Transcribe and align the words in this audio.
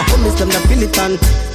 my 0.00 0.06
homies, 0.06 0.38
them 0.38 0.48
they 0.48 0.60
feel 0.68 0.82
it. 0.82 1.49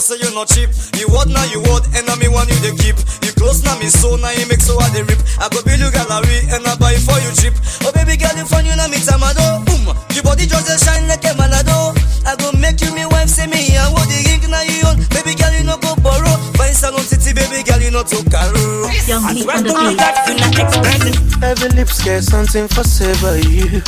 Know 0.00 0.16
say 0.16 0.16
you're 0.24 0.32
not 0.32 0.48
cheap. 0.48 0.70
You 0.96 1.12
what 1.12 1.28
now, 1.28 1.44
you 1.52 1.60
what, 1.68 1.84
and 1.92 2.08
I 2.08 2.16
me 2.16 2.28
want 2.32 2.48
you 2.48 2.56
to 2.64 2.72
keep. 2.80 2.96
You 3.20 3.32
close 3.36 3.60
now, 3.64 3.76
me 3.76 3.92
so 3.92 4.16
now 4.16 4.32
you 4.32 4.48
make 4.48 4.64
so 4.64 4.80
hard 4.80 4.96
they 4.96 5.04
rip. 5.04 5.20
I 5.36 5.52
go 5.52 5.60
build 5.60 5.76
you 5.76 5.92
gallery 5.92 6.40
and 6.48 6.64
I 6.64 6.72
buy 6.80 6.96
for 6.96 7.20
you 7.20 7.28
cheap. 7.36 7.52
Oh 7.84 7.92
baby 7.92 8.16
girl, 8.16 8.32
you 8.32 8.48
fun 8.48 8.64
you 8.64 8.72
know 8.76 8.88
me 8.88 8.96
tamado. 8.96 9.60
Boom, 9.68 9.92
your 10.16 10.24
body 10.24 10.48
just 10.48 10.72
a 10.72 10.76
shine 10.80 11.04
like 11.04 11.24
a 11.28 11.36
manado. 11.36 11.92
I 12.24 12.32
go 12.40 12.48
make 12.56 12.80
you 12.80 12.94
me 12.96 13.04
wife, 13.12 13.28
say 13.28 13.44
me 13.44 13.76
and 13.76 13.92
what 13.92 14.08
the 14.08 14.24
ring 14.24 14.44
now 14.48 14.64
you 14.64 14.80
own. 14.88 14.96
Baby 15.12 15.36
girl, 15.36 15.52
you 15.52 15.64
no 15.68 15.76
go 15.76 15.92
borrow. 16.00 16.32
Find 16.56 16.72
salon 16.72 17.04
city, 17.04 17.36
baby 17.36 17.60
girl, 17.60 17.80
you 17.84 17.92
no 17.92 18.00
to 18.00 18.18
caro. 18.32 18.88
Young 19.04 19.24
I 19.28 19.36
Lee 19.36 19.44
swear 19.44 19.56
on 19.60 19.64
the 19.64 19.72
to 19.76 19.84
you 19.84 19.90
beat. 19.92 20.00
that 20.00 20.16
you 20.24 20.34
not 20.40 20.56
expressing. 20.56 21.16
Every 21.44 21.70
lips 21.76 22.00
get 22.00 22.24
something 22.24 22.68
for 22.72 22.84
say 22.88 23.12
by 23.20 23.36
you. 23.44 23.84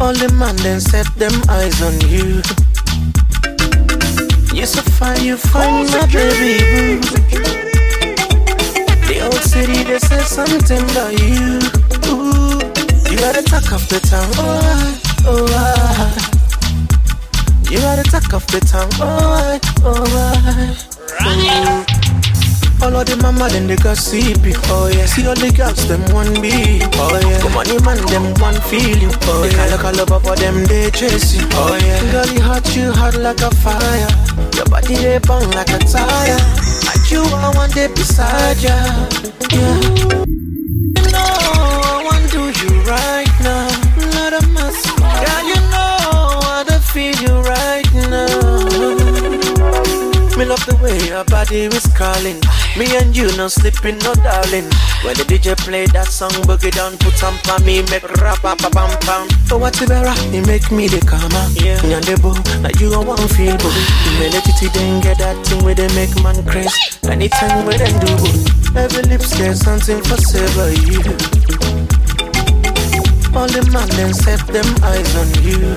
All 0.00 0.16
the 0.16 0.32
man 0.40 0.56
then 0.64 0.80
set 0.80 1.04
them 1.20 1.36
eyes 1.52 1.76
on 1.84 2.00
you. 2.08 2.40
You 4.60 4.66
so 4.66 4.82
fine, 4.82 5.24
you 5.24 5.38
find 5.38 5.88
my 5.88 6.04
baby. 6.12 7.00
The 9.08 9.20
old 9.24 9.42
city 9.42 9.84
they 9.84 9.98
say 9.98 10.20
something 10.20 10.82
about 10.90 11.18
you. 11.18 11.60
Ooh, 12.12 12.60
you 13.10 13.16
are 13.24 13.32
the 13.32 13.42
talk 13.48 13.72
of 13.72 13.88
the 13.88 14.00
town. 14.00 14.28
Oh, 14.36 15.00
oh, 15.24 15.46
I. 15.56 16.12
You 17.72 17.78
are 17.86 17.96
the 17.96 18.02
talk 18.02 18.34
of 18.34 18.46
the 18.48 18.60
town. 18.60 18.90
Oh, 19.00 19.58
oh, 19.82 20.04
I. 21.20 21.96
Ooh. 21.96 21.99
All 22.82 22.96
of 22.96 23.04
the 23.06 23.16
mama 23.22 23.48
then 23.50 23.66
they 23.66 23.76
got 23.76 23.96
sleepy, 23.98 24.52
oh 24.72 24.88
yeah. 24.88 25.04
See 25.06 25.26
all 25.26 25.34
the 25.34 25.52
girls 25.52 25.86
them 25.88 26.00
one 26.14 26.32
be, 26.40 26.80
oh 26.96 27.12
yeah. 27.20 27.38
The 27.44 27.50
money 27.52 27.76
man 27.84 28.00
them 28.08 28.32
one 28.40 28.56
feel 28.72 28.96
you, 28.96 29.10
oh 29.28 29.44
yeah. 29.44 29.68
They 29.68 29.76
call 29.76 30.00
up 30.00 30.22
for 30.22 30.36
them 30.36 30.64
they 30.64 30.90
chase 30.90 31.34
you, 31.36 31.46
oh, 31.52 31.70
oh 31.70 31.76
yeah. 31.76 32.00
Girl 32.12 32.26
you 32.34 32.40
hot, 32.40 32.64
you 32.74 32.90
hot 32.92 33.16
like 33.16 33.40
a 33.42 33.50
fire. 33.60 34.08
Your 34.56 34.64
body 34.66 34.94
they 34.96 35.18
burn 35.18 35.50
like 35.52 35.68
a 35.70 35.78
tire. 35.78 36.40
And 36.88 37.10
you 37.10 37.20
are 37.22 37.54
one 37.54 37.70
day 37.70 37.88
beside 37.88 38.58
ya, 38.62 38.76
yeah. 39.52 40.49
Your 51.10 51.24
body 51.24 51.66
is 51.66 51.86
calling. 51.98 52.38
Me 52.78 52.86
and 52.96 53.16
you 53.16 53.26
no 53.36 53.48
sleeping, 53.48 53.98
no 54.06 54.14
darling. 54.22 54.70
When 55.02 55.18
the 55.18 55.26
DJ 55.26 55.58
play 55.58 55.86
that 55.90 56.06
song, 56.06 56.30
boogie 56.46 56.70
down, 56.70 56.96
put 57.02 57.14
some 57.18 57.34
for 57.42 57.58
me, 57.66 57.82
make 57.90 58.06
rap 58.22 58.38
pa 58.38 58.54
pam 58.54 58.70
pam. 59.02 59.26
Oh, 59.50 59.58
what's 59.58 59.80
the 59.82 59.90
better? 59.90 60.14
It 60.30 60.46
make 60.46 60.70
me 60.70 60.86
the 60.86 61.02
calmer. 61.02 61.50
Yeah, 61.58 61.82
and 61.82 62.06
the 62.06 62.14
boo, 62.22 62.30
like 62.62 62.78
you 62.78 62.94
I 62.94 63.02
want 63.02 63.26
feel 63.34 63.58
boo. 63.58 63.74
You 64.06 64.12
made 64.22 64.38
it 64.38 64.46
then 64.70 65.02
get 65.02 65.18
that 65.18 65.34
thing 65.46 65.64
where 65.66 65.74
they 65.74 65.90
make 65.98 66.14
man 66.22 66.38
crazy. 66.46 66.78
Anytime 67.10 67.66
where 67.66 67.76
they 67.76 67.90
do 67.90 68.14
boo. 68.14 68.30
Every 68.78 69.02
lips 69.10 69.34
get 69.34 69.58
something 69.58 69.98
for 70.06 70.18
savor 70.22 70.70
you. 70.78 71.02
All 73.34 73.50
the 73.50 73.66
man 73.74 73.90
then 73.98 74.14
set 74.14 74.46
them 74.46 74.68
eyes 74.86 75.10
on 75.18 75.28
you. 75.42 75.74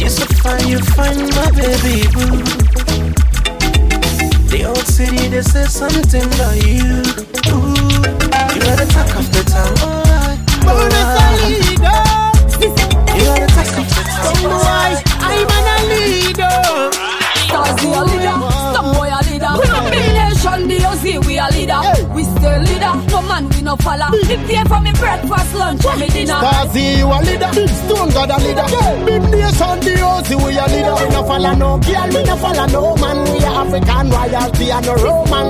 You 0.00 0.08
so 0.08 0.24
fine, 0.40 0.64
you 0.72 0.80
find 0.96 1.20
my 1.36 1.52
baby 1.52 2.08
boo. 2.16 2.69
The 4.50 4.64
old 4.66 4.86
city, 4.86 5.28
they 5.28 5.42
say 5.42 5.64
something 5.64 6.26
about 6.26 6.56
you. 6.58 7.06
Ooh, 7.54 7.70
you 8.50 8.62
are 8.66 8.76
the 8.76 8.86
talk 8.90 9.14
of 9.14 9.26
the 9.30 9.42
town. 9.46 9.74
Oh, 9.78 10.02
I, 10.04 10.36
oh, 10.66 10.90
I. 10.90 11.80
You 13.14 13.30
are 13.30 13.38
the 13.38 13.46
talk 13.54 13.70
of 13.78 13.86
the 13.94 14.02
town. 14.10 14.34
I'm 15.22 15.50
an 15.54 15.80
leader. 15.88 16.56
Stars 17.46 17.78
we 17.82 17.88
a 17.94 18.02
leader, 18.10 18.38
some 18.74 18.90
boy 18.94 19.10
a 19.10 19.20
leader. 19.30 19.54
We 19.54 19.66
no 19.70 19.80
big 19.90 20.06
nation, 20.18 20.60
the 20.66 20.76
OZ 20.86 21.04
we 21.26 21.34
a 21.38 21.46
leader. 21.50 21.82
We 22.14 22.22
still 22.24 22.58
leader, 22.62 22.94
no 23.10 23.22
man 23.22 23.44
we 23.49 23.49
no 23.70 23.76
follow. 23.76 24.10
Me 24.10 24.36
pay 24.46 24.62
for 24.64 24.80
me 24.80 24.92
breakfast, 24.92 25.54
lunch, 25.54 25.84
and 25.86 26.00
me 26.00 26.08
dinner. 26.08 26.40
Kazi, 26.42 26.82
you 26.98 27.06
a 27.06 27.18
leader. 27.22 27.50
Stone 27.86 28.10
God 28.10 28.30
a 28.30 28.38
leader. 28.42 28.66
Big 29.06 29.22
nation, 29.30 29.76
the 29.86 29.92
OC, 30.02 30.28
we 30.42 30.58
a 30.58 30.66
leader. 30.66 30.94
We 30.98 31.06
no 31.14 31.22
follow 31.24 31.54
no 31.54 31.78
girl, 31.78 32.08
we 32.10 32.22
no 32.24 32.36
follow 32.42 32.66
no 32.66 32.96
man. 32.96 33.18
We 33.30 33.38
a 33.38 33.50
African 33.62 34.10
royalty 34.10 34.70
and 34.70 34.86
no 34.86 34.94
Roman. 34.96 35.48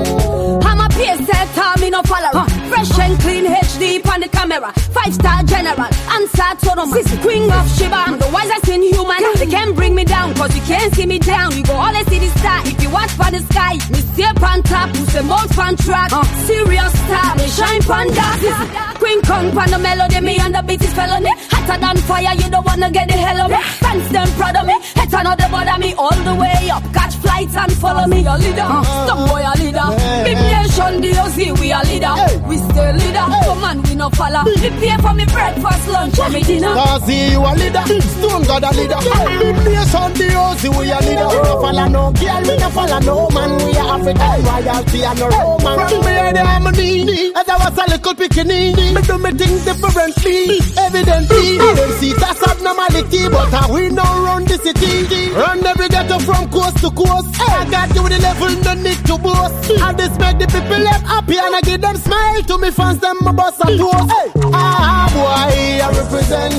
I'm 0.64 0.81
a 0.81 0.88
pace 1.00 1.26
setter, 1.26 1.81
me 1.81 1.91
no 1.91 2.02
follower. 2.02 2.44
Fresh 2.69 2.99
and 2.99 3.19
clean 3.20 3.44
HD 3.47 4.05
on 4.12 4.20
the 4.20 4.29
camera. 4.29 4.73
Five 4.97 5.14
star 5.14 5.43
general, 5.44 5.91
answer 6.17 6.50
to 6.64 6.70
the 6.79 6.85
man. 6.93 7.05
Queen 7.25 7.50
of 7.50 7.67
Sheba, 7.76 8.00
I'm 8.06 8.19
the 8.19 8.29
wisest 8.32 8.69
in 8.69 8.82
human. 8.82 9.23
They 9.41 9.47
can't 9.47 9.75
bring 9.75 9.94
me 9.94 10.05
down, 10.05 10.35
cause 10.35 10.55
you 10.55 10.62
can't 10.62 10.94
see 10.94 11.06
me 11.06 11.19
down. 11.19 11.56
You 11.56 11.64
go 11.64 11.75
always 11.75 12.06
see 12.08 12.19
the 12.19 12.31
star. 12.38 12.61
If 12.67 12.82
you 12.82 12.91
watch 12.91 13.12
for 13.12 13.31
the 13.31 13.41
sky, 13.50 13.75
me 13.93 14.00
stay 14.12 14.25
on 14.25 14.62
top, 14.62 14.88
who's 14.94 15.12
the 15.12 15.23
most 15.23 15.55
fun 15.55 15.76
track. 15.76 16.12
Uh, 16.12 16.25
serious 16.47 16.93
star, 17.05 17.37
me 17.37 17.47
shine 17.49 17.83
pan 17.83 18.07
dark. 18.19 18.99
Queen 19.00 19.21
Kong 19.23 19.50
pan 19.52 19.71
the 19.71 19.78
melody, 19.78 20.21
me 20.21 20.37
and 20.38 20.54
the 20.54 20.62
beat 20.62 20.83
is 20.83 20.92
felony. 20.92 21.33
Hotter 21.71 21.81
than 21.87 21.97
fire, 21.99 22.35
you 22.35 22.50
don't 22.50 22.67
wanna 22.67 22.91
get 22.91 23.07
the 23.07 23.15
hell 23.15 23.43
of 23.43 23.50
me. 23.50 23.57
Fans 23.79 24.09
them 24.09 24.29
proud 24.33 24.57
of 24.57 24.67
me, 24.67 24.75
head 24.97 25.15
another 25.15 25.49
bother 25.49 25.79
me 25.79 25.95
all 25.95 26.11
the 26.11 26.35
way 26.35 26.69
up. 26.69 26.83
Catch 26.93 27.15
flights 27.23 27.57
and 27.57 27.73
follow 27.75 28.07
me, 28.09 28.27
a 28.27 28.35
leader. 28.39 28.61
Uh-huh. 28.62 29.07
Some 29.07 29.29
boy 29.29 29.43
a 29.47 29.55
leader. 29.55 29.87
Big 30.27 30.39
nation, 30.50 30.99
OZ, 31.15 31.37
we 31.61 31.71
a 31.71 31.81
leader. 31.87 32.15
We 32.49 32.59
still 32.59 32.95
leader. 32.99 33.27
Come 33.47 33.65
on, 33.65 33.83
we 33.83 33.95
no 33.95 34.11
follow. 34.11 34.43
Me 34.50 34.71
pay 34.83 34.97
for 34.99 35.15
me 35.15 35.25
breakfast, 35.27 35.87
lunch, 35.89 36.19
and 36.19 36.35
me 36.35 36.43
dinner. 36.43 36.75
Kazi, 36.75 37.15
you 37.31 37.39
a 37.39 37.53
leader. 37.55 37.85
Stone 38.19 38.43
God 38.50 38.65
a 38.67 38.71
leader. 38.75 39.00
Big 39.39 39.57
nation, 39.71 40.11
the 40.19 40.27
OC, 40.43 40.62
we 40.75 40.91
a 40.91 40.99
leader. 41.07 41.29
We 41.31 41.39
no 41.39 41.55
follow 41.62 41.87
no 41.87 42.03
girl, 42.19 42.43
we 42.50 42.55
no 42.59 42.69
follow 42.75 42.99
no 42.99 43.31
man. 43.31 43.50
We 43.62 43.73
a 43.79 43.85
African 43.95 44.39
royalty 44.43 45.05
and 45.07 45.19
no 45.23 45.29
Roman. 45.31 45.79
From 45.87 46.03
me, 46.03 46.33
the 46.35 46.43
harmony. 46.45 47.33
As 47.39 47.49
I 47.49 47.57
was 47.62 47.79
a 47.79 47.85
little 47.95 48.15
pickaninny, 48.15 48.91
me 48.91 49.03
do 49.07 49.19
me 49.19 49.31
things 49.39 49.65
differently. 49.65 50.59
Evidently, 50.77 51.60
them 51.76 51.90
see 51.99 52.12
that's 52.12 52.43
abnormality, 52.43 53.29
but 53.29 53.52
uh, 53.52 53.69
we 53.73 53.88
no 53.90 54.02
run 54.25 54.45
the 54.45 54.57
city. 54.59 55.31
Run 55.33 55.64
every 55.67 55.88
ghetto 55.88 56.19
from 56.19 56.50
coast 56.50 56.79
to 56.79 56.90
coast. 56.90 57.29
I 57.40 57.69
got 57.71 57.95
you 57.95 58.02
with 58.02 58.12
the 58.12 58.21
level, 58.21 58.50
no 58.62 58.75
need 58.75 59.00
to 59.07 59.19
boast. 59.19 59.71
And 59.71 59.99
this 59.99 60.17
make 60.19 60.38
the 60.38 60.47
people 60.47 60.79
left 60.79 61.07
happy 61.07 61.38
and 61.38 61.55
I 61.55 61.61
give 61.61 61.81
them 61.81 61.97
smile 61.97 62.43
to 62.43 62.59
me 62.59 62.71
fans, 62.71 62.99
them 62.99 63.19
my 63.23 63.33
boss 63.33 63.59
and 63.61 63.79
toast. 63.79 64.11
Hey. 64.11 64.29
Ah, 64.52 65.09
boy, 65.12 65.85
I 65.85 65.90
represent 65.97 66.55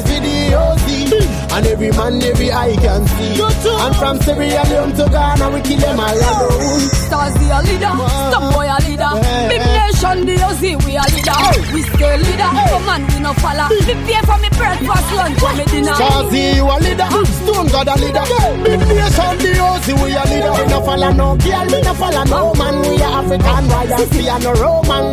OC. 0.54 0.91
And 1.16 1.68
every 1.68 1.92
man, 1.92 2.22
every 2.24 2.52
eye 2.52 2.76
can 2.80 3.06
see. 3.08 3.42
And 3.42 3.96
from 3.98 4.16
Sierra 4.22 4.64
Leone 4.70 4.94
to 4.96 5.06
Ghana, 5.12 5.50
we 5.52 5.62
kill 5.62 5.80
them 5.80 6.00
all 6.00 6.16
alone. 6.16 6.80
Stars 6.80 7.36
we 7.40 7.52
a 7.52 7.60
leader, 7.68 7.92
some 8.32 8.48
boy 8.56 8.68
a 8.72 8.78
leader. 8.88 9.12
Big 9.52 9.60
nation, 9.60 10.18
the 10.26 10.36
OZ, 10.40 10.62
we 10.88 10.96
a 10.96 11.04
leader. 11.12 11.40
We 11.76 11.82
still 11.84 12.18
leader. 12.18 12.48
Oh, 12.48 12.68
Come 12.72 12.88
on, 12.90 13.02
we 13.12 13.20
no 13.20 13.34
follow. 13.44 13.68
Me 13.68 13.94
pay 14.08 14.22
for 14.24 14.38
me 14.40 14.50
breakfast, 14.56 15.08
lunch, 15.12 15.44
and 15.44 15.58
me 15.60 15.66
dinner. 15.68 15.96
Chazi, 16.00 16.56
you 16.56 16.66
a 16.72 16.76
leader. 16.80 17.10
Stone 17.44 17.68
God 17.68 17.88
a 17.92 17.96
leader. 18.00 18.26
Big 18.64 18.80
nation, 18.80 19.36
the 19.44 19.52
OC, 19.60 19.88
we 20.00 20.16
a 20.16 20.24
leader. 20.32 20.52
We 20.56 20.64
no 20.72 20.80
follow 20.88 21.12
no 21.12 21.36
girl, 21.36 21.66
we 21.68 21.82
no 21.84 21.94
follow 22.00 22.24
no 22.24 22.54
man. 22.56 22.76
We 22.88 22.96
a 23.04 23.08
African 23.20 23.64
royalty 23.68 24.28
and 24.32 24.44
no 24.44 24.54
Roman. 24.56 25.06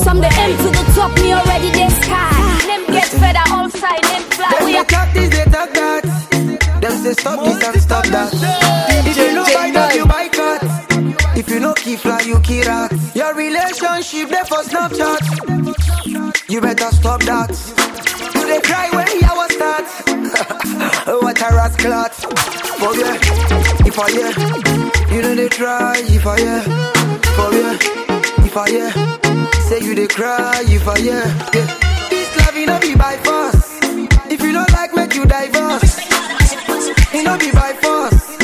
Some 0.00 0.20
the 0.24 0.30
M 0.32 0.52
to 0.56 0.68
the 0.72 0.82
top, 0.96 1.12
me 1.20 1.32
already 1.36 1.70
they 1.70 1.88
sky. 2.00 2.32
Them 2.64 2.82
get 2.88 3.08
fed 3.20 3.36
up 3.36 3.50
all 3.52 3.68
side, 3.70 4.02
them 4.08 4.22
fly. 4.32 4.64
We 4.64 4.72
they 4.72 4.78
a 4.78 4.84
talk 4.84 5.12
this, 5.12 5.33
they 5.34 5.44
talk 5.50 5.70
that. 5.74 6.04
Them 6.80 6.94
say 7.02 7.12
stop 7.14 7.44
this 7.44 7.62
and 7.64 7.82
stop 7.82 8.06
that. 8.06 8.30
If 9.08 9.16
you 9.16 9.34
no 9.34 9.44
buy 9.44 9.70
that, 9.72 9.94
you 9.98 10.06
boycott. 10.06 10.62
If 11.36 11.48
you 11.48 11.60
no 11.60 11.74
key 11.74 11.96
fly, 11.96 12.20
you 12.20 12.38
key 12.40 12.62
rat. 12.62 12.92
Your 13.14 13.34
relationship 13.34 14.28
there 14.30 14.44
for 14.44 14.62
Snapchat. 14.62 15.22
You 16.48 16.60
better 16.60 16.90
stop 16.92 17.20
that. 17.22 17.50
You 18.34 18.46
they 18.46 18.60
cry 18.60 18.88
when 18.92 19.08
I 19.08 19.34
was 19.34 19.50
start. 19.54 19.84
what 21.22 21.40
a 21.40 21.48
rascal. 21.54 21.94
For 22.80 22.94
yeah, 22.96 23.16
if 23.86 23.98
I 23.98 24.08
yeah, 24.18 24.32
you 25.14 25.22
know 25.22 25.34
they 25.34 25.48
try. 25.48 25.94
If 25.98 26.26
I 26.26 26.36
yeah, 26.38 26.62
for 27.36 27.50
yeah, 27.54 27.78
if 28.44 28.56
I 28.56 28.66
yeah, 28.68 28.90
say 29.68 29.80
you 29.80 29.94
they 29.94 30.06
cry. 30.06 30.62
If 30.66 30.86
I 30.86 30.96
yeah, 30.98 31.26
yeah. 31.54 31.66
This 32.10 32.36
love 32.38 32.56
you 32.56 32.66
know 32.66 32.78
be 32.80 32.94
by 32.94 33.16
force. 33.18 33.83
If 34.34 34.42
you 34.42 34.50
don't 34.50 34.72
like, 34.72 34.92
make 34.96 35.14
you 35.14 35.24
divorce. 35.26 35.96
It 37.14 37.22
no 37.22 37.38
be 37.38 37.52
by 37.52 37.72
force. 37.74 38.43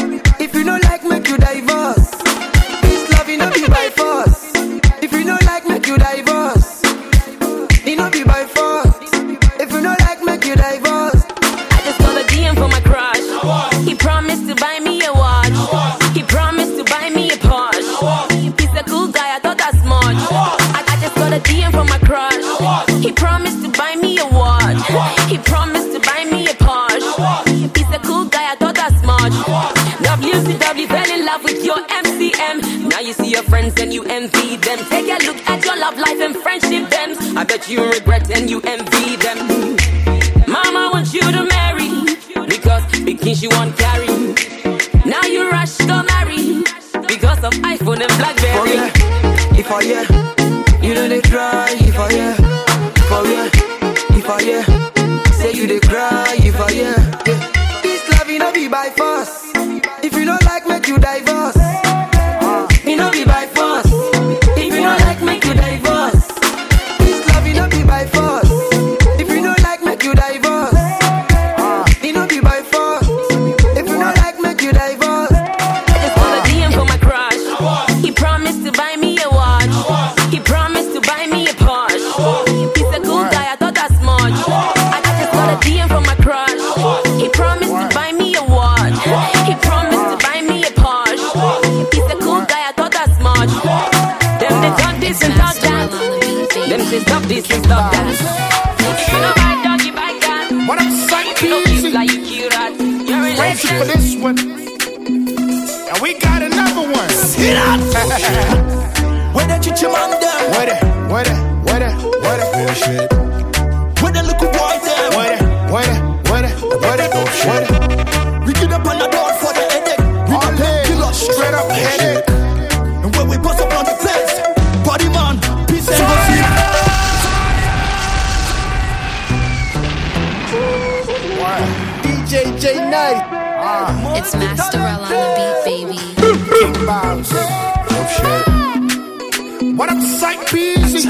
What 140.30 140.38
up, 140.38 140.46
Psych 140.46 140.54
Peasy? 140.54 141.02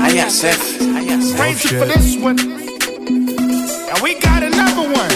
Thank 1.37 1.65
you 1.65 1.79
for 1.79 1.85
this 1.85 2.17
one. 2.17 2.41
And 2.41 4.01
we 4.03 4.19
got 4.19 4.43
another 4.43 4.89
one. 4.89 5.13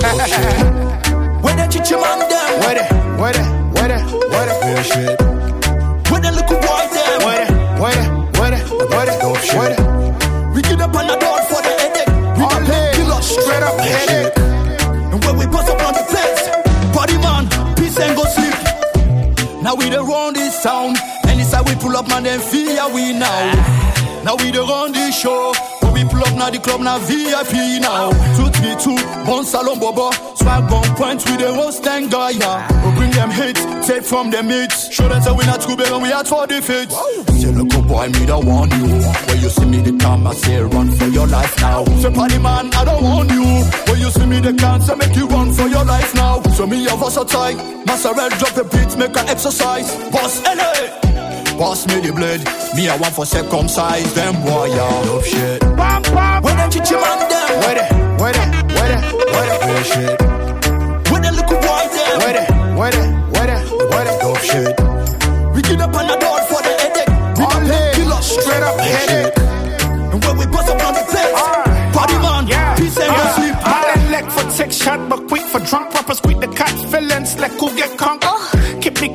Where 1.42 1.56
the 1.56 1.66
chichi 1.68 1.94
man 1.96 2.20
them? 2.24 2.58
What 2.64 2.76
it, 2.78 2.88
what 3.20 3.36
it, 3.36 3.44
what 3.76 3.90
it, 3.90 4.00
what 4.32 4.48
it, 4.48 4.56
real 4.64 4.82
shit. 4.82 5.20
Where 6.08 6.22
the 6.24 6.32
little 6.32 6.56
boy 6.56 6.88
them? 6.88 7.20
What 7.20 7.38
it, 7.44 7.52
what 7.78 7.96
it, 7.98 8.08
what 8.40 8.52
it, 8.54 8.64
what 8.88 9.08
it, 9.08 9.20
what 9.54 9.72
it. 9.72 9.80
We 10.54 10.62
get 10.62 10.80
up 10.80 10.94
on 10.96 11.06
the 11.06 11.16
door 11.20 11.38
for 11.52 11.60
the 11.60 11.68
headache. 11.68 12.08
We 12.08 12.42
All 12.44 12.48
don't 12.48 12.64
day, 12.64 12.92
kill 12.94 13.12
us 13.12 13.28
straight 13.28 13.62
up 13.62 13.78
headache. 13.78 14.38
And 15.12 15.22
when 15.22 15.36
we 15.36 15.44
bust 15.46 15.68
up 15.68 15.82
on 15.84 15.92
the 15.92 16.04
place, 16.08 16.48
body 16.96 17.18
man, 17.18 17.44
peace 17.76 17.98
and 17.98 18.16
go 18.16 18.24
sleep. 18.24 18.56
Now 19.62 19.74
we 19.74 19.90
the 19.90 20.02
run 20.02 20.32
this 20.32 20.62
town, 20.62 20.94
anytime 21.48 21.64
we 21.64 21.80
pull 21.80 21.96
up, 21.96 22.08
man, 22.08 22.24
then 22.24 22.40
fear 22.40 22.88
we 22.92 23.12
now. 23.12 23.52
Now 24.24 24.36
we 24.36 24.50
the 24.50 24.60
run 24.62 24.92
this 24.92 25.18
show. 25.18 25.52
When 25.80 25.92
we 25.92 26.04
pull 26.04 26.20
up 26.20 26.34
now 26.34 26.50
the 26.50 26.58
club 26.58 26.80
now 26.80 26.98
VIP 26.98 27.80
now. 27.80 28.10
Two 28.36 28.50
three 28.50 28.76
two, 28.76 28.96
bon 29.24 29.44
salon 29.44 29.78
bobo. 29.78 30.10
Swag 30.34 30.70
on 30.72 30.84
point 30.96 31.24
with 31.24 31.40
the 31.40 31.52
roast 31.52 31.86
and 31.86 32.10
Gaia. 32.10 32.66
We 32.84 32.96
bring 32.96 33.10
them 33.12 33.30
hits, 33.30 33.62
take 33.86 34.04
from 34.04 34.30
them 34.30 34.48
hits. 34.48 34.92
Show 34.92 35.08
them 35.08 35.22
say 35.22 35.32
we 35.32 35.46
not 35.46 35.62
too 35.62 35.76
big 35.76 35.88
and 35.88 36.02
we 36.02 36.12
out 36.12 36.26
for 36.26 36.46
defeat. 36.46 36.90
Say 37.40 37.52
look 37.52 37.68
oh 37.72 37.82
boy, 37.82 38.08
me 38.08 38.26
don't 38.26 38.44
want 38.44 38.72
you. 38.74 38.88
When 39.28 39.40
you 39.40 39.48
see 39.48 39.64
me 39.64 39.80
the 39.80 39.96
time, 39.96 40.26
I 40.26 40.34
say 40.34 40.60
run 40.60 40.90
for 40.90 41.06
your 41.06 41.26
life 41.26 41.58
now. 41.60 41.84
Say 42.02 42.12
party 42.12 42.38
man, 42.38 42.74
I 42.74 42.84
don't 42.84 43.02
want 43.02 43.30
you. 43.30 43.44
When 43.88 44.00
you 44.00 44.10
see 44.10 44.26
me 44.26 44.40
the 44.40 44.52
cancer, 44.52 44.96
make 44.96 45.16
you 45.16 45.26
run 45.28 45.52
for 45.52 45.68
your 45.68 45.84
life 45.84 46.14
now. 46.14 46.42
So 46.56 46.66
me 46.66 46.84
a 46.86 46.96
versatile, 46.96 47.56
master 47.86 48.12
red 48.12 48.32
drop 48.32 48.52
the 48.52 48.64
beats, 48.64 48.96
make 48.96 49.16
an 49.16 49.28
exercise. 49.28 49.88
Boss 50.10 50.42
LA. 50.44 51.07
Pass 51.58 51.86
me 51.88 52.00
the 52.00 52.12
blade, 52.12 52.44
me 52.76 52.88
I 52.88 52.96
want 52.96 53.14
for 53.14 53.26
circumcise 53.26 54.14
them 54.14 54.34
boy, 54.44 54.66
yeah. 54.66 55.00
Love 55.10 55.26
shit. 55.26 55.60
Bam, 55.60 56.02
bam. 56.02 56.42
When 56.42 56.56
them 56.56 56.70
chichi 56.70 56.94
man 56.94 57.18
them, 57.28 57.50
What 57.66 57.76
it, 57.76 57.90
what 58.22 58.36
it, 58.38 58.48
what 58.78 58.90
it, 58.94 59.02
what 59.34 59.48
it, 59.50 59.58
real 59.66 59.82
shit. 59.90 60.16
when 61.10 61.20
them 61.22 61.34
little 61.34 61.58
boy 61.58 61.84
them, 61.90 62.14
What 62.22 62.36
it, 62.38 62.48
what 62.78 62.94
it, 62.94 63.08
what 63.34 63.48
it, 63.50 63.62
what 63.90 64.06
it, 64.06 64.16
love 64.22 64.42
shit. 64.46 64.74
We 65.54 65.62
get 65.62 65.80
up 65.82 65.94
on 65.98 66.06
the 66.06 66.16
door 66.22 66.38
for 66.46 66.62
the 66.62 66.72
headache. 66.78 67.10
We 67.38 67.42
All 67.44 67.50
don't 67.50 67.94
kill 67.94 68.12
us 68.14 68.26
straight 68.38 68.62
up 68.62 68.78
headache. 68.78 69.34
And 70.14 70.24
when 70.24 70.36
we 70.38 70.46
bust 70.46 70.68
up 70.70 70.78
on 70.86 70.94
the 70.94 71.04
place, 71.10 71.34
Alright. 71.34 71.92
party 71.94 72.16
man, 72.22 72.46
Yeah. 72.46 72.76
peace 72.76 72.96
and 73.02 73.10
go 73.10 73.18
Uh, 73.18 73.34
sleep. 73.34 73.54
I 73.66 73.94
done 73.94 74.10
leg 74.14 74.26
for 74.30 74.44
take 74.56 74.72
shot, 74.72 75.00
but 75.10 75.26
quick 75.26 75.42
for 75.50 75.58
drunk 75.60 75.92
rappers, 75.92 76.20
quick 76.20 76.38
the 76.40 76.48
cat 76.48 76.70
feelings, 76.90 77.36
like 77.38 77.52
who 77.58 77.74
get 77.74 77.98
conquered. 77.98 78.37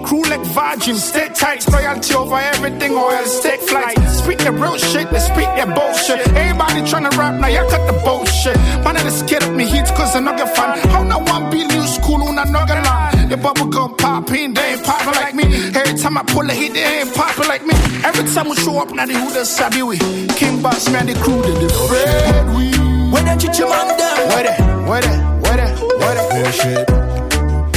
Keep 0.04 0.10
crew 0.10 0.24
like 0.24 0.44
Virgin, 0.52 0.96
stay 0.96 1.30
tight, 1.30 1.66
loyalty 1.72 2.14
over 2.14 2.36
everything, 2.36 2.94
or 2.94 3.14
else 3.14 3.42
take 3.42 3.62
flight. 3.62 3.98
Speak 4.10 4.40
the 4.40 4.52
real 4.52 4.78
shit, 4.78 5.10
they 5.10 5.20
speak 5.20 5.48
their 5.56 5.68
bullshit. 5.68 6.20
Everybody 6.36 6.82
tryna 6.82 7.16
rap, 7.18 7.40
now 7.40 7.48
you 7.48 7.64
cut 7.70 7.88
the 7.88 7.94
bullshit. 8.04 8.58
Man, 8.84 8.96
they 8.96 9.10
scared 9.10 9.44
of 9.44 9.56
me 9.56 9.66
hits, 9.66 9.92
cause 9.92 10.16
I 10.16 10.20
no 10.20 10.36
get 10.36 10.54
fun. 10.56 10.78
How 10.90 11.04
now 11.04 11.20
one 11.24 11.50
be 11.50 11.66
new 11.66 11.84
school, 11.88 12.20
when 12.20 12.38
I 12.38 12.44
no 12.44 12.66
get 12.66 12.84
long. 12.84 13.30
The 13.30 13.38
bubble 13.38 13.68
gum 13.68 13.96
popping, 13.96 14.54
they 14.54 14.74
ain't 14.74 14.84
popping 14.84 15.14
like 15.14 15.36
me. 15.36 15.46
Every 15.74 15.98
time 15.98 16.18
I 16.18 16.24
pull 16.24 16.50
a 16.50 16.54
hit, 16.54 16.74
they 16.74 16.84
ain't 16.84 17.14
popping 17.16 17.48
like 17.48 17.66
me. 17.66 17.74
Every 18.04 18.28
time 18.34 18.50
we 18.50 18.56
show 18.58 18.82
up, 18.82 18.92
now 18.92 19.06
they 19.06 19.14
who 19.16 19.32
the 19.32 19.46
sabi 19.46 19.84
we. 19.84 19.98
King 20.36 20.62
Boss, 20.62 20.90
man, 20.92 21.06
the 21.06 21.14
crew, 21.16 21.42
they 21.42 21.56
afraid 21.66 22.46
we. 22.56 22.72
When 23.14 23.24
them 23.26 23.40
chichi 23.40 23.64
man 23.64 23.88
them, 23.96 24.28
What 24.28 24.46
it, 24.46 24.60
what 24.84 25.04
it, 25.06 25.18
what 25.48 25.60
it, 25.64 25.72
what 26.02 26.18
it, 26.18 26.26
real 26.34 26.52
shit. 26.52 26.90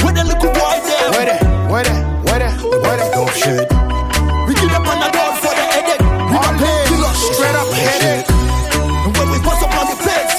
when 0.03 0.13
them 0.15 0.27
little 0.27 0.51
boy 0.51 0.77
them, 0.87 1.11
What 1.15 1.27
it, 1.29 1.41
what 1.71 1.87
it, 1.87 2.06
what 2.83 2.99
it, 2.99 3.11
dope 3.13 3.31
shit. 3.31 3.67
we 4.47 4.53
get 4.55 4.71
up 4.77 4.87
on 4.87 4.99
the 5.03 5.09
door 5.11 5.31
for 5.41 5.53
the 5.53 5.65
headache. 5.73 6.03
We 6.31 6.35
don't 6.37 6.57
day, 6.57 6.83
kill 6.87 7.03
us 7.05 7.19
straight 7.35 7.55
up 7.55 7.69
headache. 7.73 8.27
And 9.05 9.11
when 9.17 9.27
we 9.31 9.39
bust 9.45 9.61
up 9.63 9.73
on 9.77 9.85
the 9.91 9.97
place, 10.03 10.33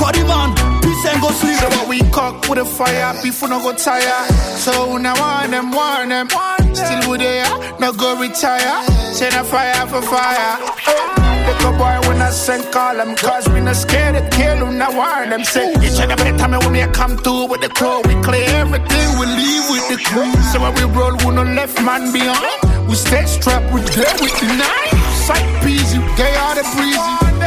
party 0.00 0.22
man, 0.24 0.50
peace 0.82 1.04
and 1.10 1.20
go 1.22 1.30
sleep. 1.30 1.56
So 1.58 1.68
what 1.76 1.88
we 1.88 1.98
cock 2.10 2.48
with 2.48 2.58
a 2.58 2.64
fire, 2.64 3.14
people 3.22 3.48
no 3.48 3.58
go 3.60 3.72
tire. 3.74 4.20
So 4.56 4.98
now 4.98 5.14
warn 5.18 5.50
them, 5.50 5.70
warn 5.72 6.08
them. 6.10 6.28
Still 6.74 7.10
we 7.10 7.18
there, 7.18 7.48
no 7.80 7.92
go 7.92 8.18
retire. 8.20 8.82
Send 9.12 9.34
a 9.34 9.44
fire 9.44 9.86
for 9.86 10.02
fire. 10.02 11.29
Little 11.46 11.72
boy 11.78 11.96
when 12.08 12.20
I 12.20 12.30
send 12.30 12.64
call 12.72 12.96
them 12.96 13.14
Cause 13.16 13.48
we 13.48 13.60
not 13.60 13.76
scared 13.76 14.14
to 14.16 14.22
kill 14.36 14.58
them, 14.60 14.78
now 14.78 14.90
warn 14.96 15.30
them. 15.30 15.44
Say, 15.44 15.72
each 15.84 15.98
and 16.00 16.10
every 16.12 16.32
time 16.38 16.52
when 16.52 16.72
me 16.72 16.84
come 16.92 17.16
through 17.16 17.46
with 17.46 17.60
the 17.60 17.68
crew. 17.68 18.00
We 18.08 18.14
clear 18.22 18.48
everything, 18.62 19.18
we 19.18 19.26
leave 19.26 19.68
with 19.70 19.88
the 19.88 19.96
crew. 20.04 20.32
So 20.52 20.60
when 20.60 20.74
we 20.74 20.82
roll, 20.96 21.14
we 21.24 21.30
no 21.34 21.42
left 21.42 21.80
man 21.82 22.12
behind? 22.12 22.60
We 22.88 22.94
stay 22.96 23.24
strapped, 23.26 23.72
we 23.72 23.80
there 23.82 24.14
with 24.20 24.34
the 24.40 24.46
knife 24.58 24.94
Sight 25.26 25.46
peasy, 25.62 25.98
gay 26.16 26.34
all 26.36 26.54
the 26.54 26.62
breezy. 26.74 26.98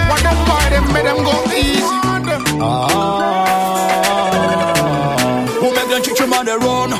What 0.09 0.21
them 0.23 0.37
boy, 0.47 0.69
them 0.71 0.85
make 0.93 1.03
them 1.03 1.23
go 1.23 1.33
easy. 1.51 1.81
Ah, 2.65 2.69
who 5.59 5.67
make 5.73 5.87
them 5.89 6.01
chichi 6.01 6.25
man 6.27 6.45
they 6.45 6.55
run? 6.55 6.91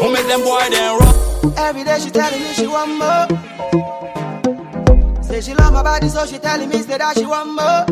Who 0.00 0.06
make 0.12 0.26
them 0.28 0.42
boy 0.44 0.68
they 0.70 0.88
run? 1.00 1.14
Every 1.56 1.82
day 1.82 1.98
she 1.98 2.10
telling 2.10 2.40
me 2.40 2.52
she 2.52 2.66
want 2.66 2.90
more. 2.98 3.26
Say 5.22 5.40
she 5.40 5.54
love 5.54 5.72
my 5.72 5.82
body, 5.82 6.08
so 6.08 6.24
she 6.26 6.38
telling 6.38 6.68
me 6.68 6.78
that 6.82 7.18
she 7.18 7.26
want 7.26 7.48
more. 7.48 7.84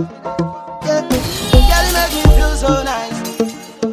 Yeah. 0.87 1.03
Girl, 1.05 1.85
you 1.85 1.93
make 1.93 2.13
me 2.15 2.23
feel 2.37 2.55
so 2.57 2.83
nice. 2.83 3.19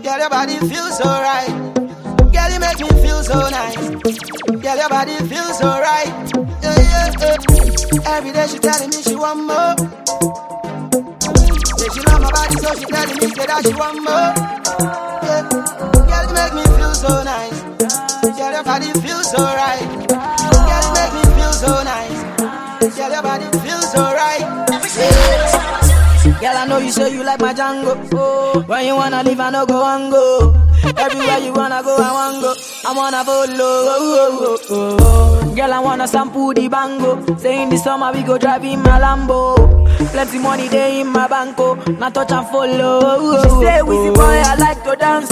Girl, 0.04 0.20
your 0.20 0.30
body 0.30 0.58
feels 0.70 0.98
so 0.98 1.06
right. 1.06 1.52
Girl, 2.32 2.50
you 2.52 2.60
make 2.60 2.80
me 2.80 2.88
feel 3.04 3.24
so 3.24 3.40
nice. 3.50 3.76
Girl, 3.76 4.78
your 4.78 4.90
body 4.90 5.16
feels 5.28 5.58
so 5.58 5.68
right. 5.68 6.12
Yeah, 6.64 6.80
yeah, 6.80 7.12
yeah. 7.20 8.16
Every 8.16 8.32
day 8.32 8.48
she 8.48 8.60
telling 8.60 8.90
me 8.90 9.02
she 9.02 9.16
want 9.16 9.44
more. 9.44 9.76
Say 11.78 11.88
she 11.92 12.02
love 12.08 12.22
my 12.22 12.32
body, 12.32 12.56
so 12.56 12.72
she 12.76 12.86
telling 12.86 13.18
me 13.20 13.28
that 13.36 13.62
she 13.68 13.74
want 13.74 13.98
more. 14.00 14.32
Yeah. 15.28 15.44
Girl, 16.08 16.24
you 16.28 16.34
make 16.40 16.54
me 16.56 16.64
feel 16.78 16.94
so 16.96 17.24
nice. 17.24 17.60
Girl, 18.38 18.52
your 18.52 18.64
body 18.64 18.92
feels 19.02 19.30
so 19.32 19.44
right. 19.44 20.41
So 21.62 21.84
nice. 21.84 22.98
Girl, 22.98 23.12
your 23.12 23.22
body 23.22 23.46
feels 23.60 23.92
so 23.92 24.02
right. 24.02 24.42
Girl, 26.42 26.58
I 26.58 26.66
know 26.68 26.78
you 26.80 26.92
say 26.92 27.12
you 27.14 27.24
like 27.24 27.40
my 27.40 27.54
Django. 27.54 27.94
Oh, 28.14 28.64
when 28.68 28.86
you 28.86 28.96
wanna 28.96 29.24
leave, 29.24 29.40
I 29.40 29.50
no 29.52 29.66
go 29.66 29.86
and 29.86 30.12
go. 30.12 30.56
Everywhere 30.98 31.38
you 31.40 31.54
wanna 31.54 31.82
go, 31.84 31.96
I 31.98 32.12
wanna 32.12 32.42
go. 32.42 32.54
I 32.86 32.94
wanna 32.94 33.24
follow. 33.24 33.56
Oh, 33.60 34.58
oh, 34.70 34.98
oh. 35.50 35.56
Girl, 35.56 35.74
I 35.74 35.80
wanna 35.80 36.08
sample 36.08 36.54
the 36.54 36.68
bango. 36.68 37.38
Say 37.38 37.62
in 37.64 37.70
the 37.70 37.78
summer 37.78 38.12
we 38.12 38.24
go 38.24 38.38
drive 38.38 38.64
in 38.66 38.82
my 38.82 39.00
Lambo. 39.00 39.56
Plenty 40.12 40.40
money 40.40 40.68
day 40.68 41.02
in 41.02 41.08
my 41.08 41.28
banco. 41.28 41.76
Now 42.00 42.10
touch 42.10 42.32
and 42.32 42.48
follow. 42.48 43.42
She 43.44 43.50
say, 43.50 43.80
Wizzy 43.86 44.14
boy, 44.16 44.42
I 44.46 44.56
like 44.56 44.84
to 44.84 44.96
dance. 44.96 45.30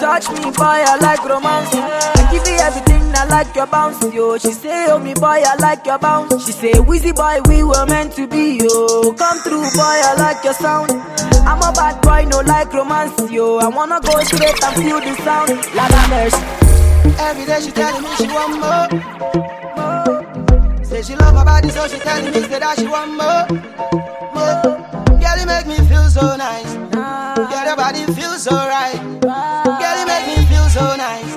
Touch 0.00 0.30
me, 0.30 0.50
boy, 0.52 0.82
I 0.86 0.96
like 1.00 1.24
romance. 1.28 1.70
I 1.74 2.28
give 2.30 2.46
you 2.46 2.58
everything, 2.58 2.93
I 3.16 3.24
like 3.26 3.54
your 3.54 3.66
bounce, 3.66 4.02
yo. 4.14 4.36
She 4.38 4.52
say, 4.52 4.86
oh 4.90 4.98
me 4.98 5.14
boy, 5.14 5.42
I 5.44 5.54
like 5.60 5.84
your 5.86 5.98
bounce. 5.98 6.44
She 6.46 6.52
say, 6.52 6.72
Wizzy 6.72 7.14
boy, 7.14 7.40
we 7.48 7.62
were 7.62 7.86
meant 7.86 8.12
to 8.14 8.26
be, 8.26 8.58
yo. 8.58 9.12
Come 9.14 9.38
through, 9.40 9.62
boy, 9.74 9.96
I 10.08 10.14
like 10.18 10.44
your 10.44 10.54
sound. 10.54 10.90
I'm 11.46 11.58
a 11.62 11.72
bad 11.72 12.00
boy, 12.02 12.24
no 12.28 12.40
like 12.40 12.72
romance, 12.72 13.30
yo. 13.30 13.58
I 13.58 13.68
wanna 13.68 14.00
go 14.00 14.18
straight 14.24 14.62
and 14.64 14.76
feel 14.76 15.00
the 15.00 15.14
sound. 15.22 15.50
Like 15.74 15.92
a 15.92 16.08
nurse. 16.08 16.36
Every 17.20 17.44
day 17.46 17.60
she 17.60 17.70
telling 17.70 18.02
me 18.02 18.10
she 18.16 18.26
want 18.26 18.58
more. 18.60 18.88
more. 19.76 20.84
Say 20.84 21.02
she 21.02 21.14
love 21.16 21.34
my 21.34 21.44
body, 21.44 21.68
so 21.70 21.86
she 21.88 21.98
telling 21.98 22.32
me 22.32 22.40
say 22.48 22.58
that 22.58 22.78
she 22.78 22.86
want 22.86 23.10
more. 23.12 23.46
more. 24.34 25.18
Girl, 25.20 25.36
you 25.38 25.46
make 25.46 25.66
me 25.66 25.76
feel 25.88 26.08
so 26.10 26.36
nice. 26.36 26.72
Girl, 26.94 27.64
your 27.66 27.76
body 27.76 28.04
feels 28.14 28.42
so 28.42 28.52
right. 28.54 28.98
Girl, 29.22 29.94
you 30.00 30.06
make 30.06 30.26
me 30.26 30.46
feel 30.46 30.68
so 30.70 30.96
nice. 30.96 31.33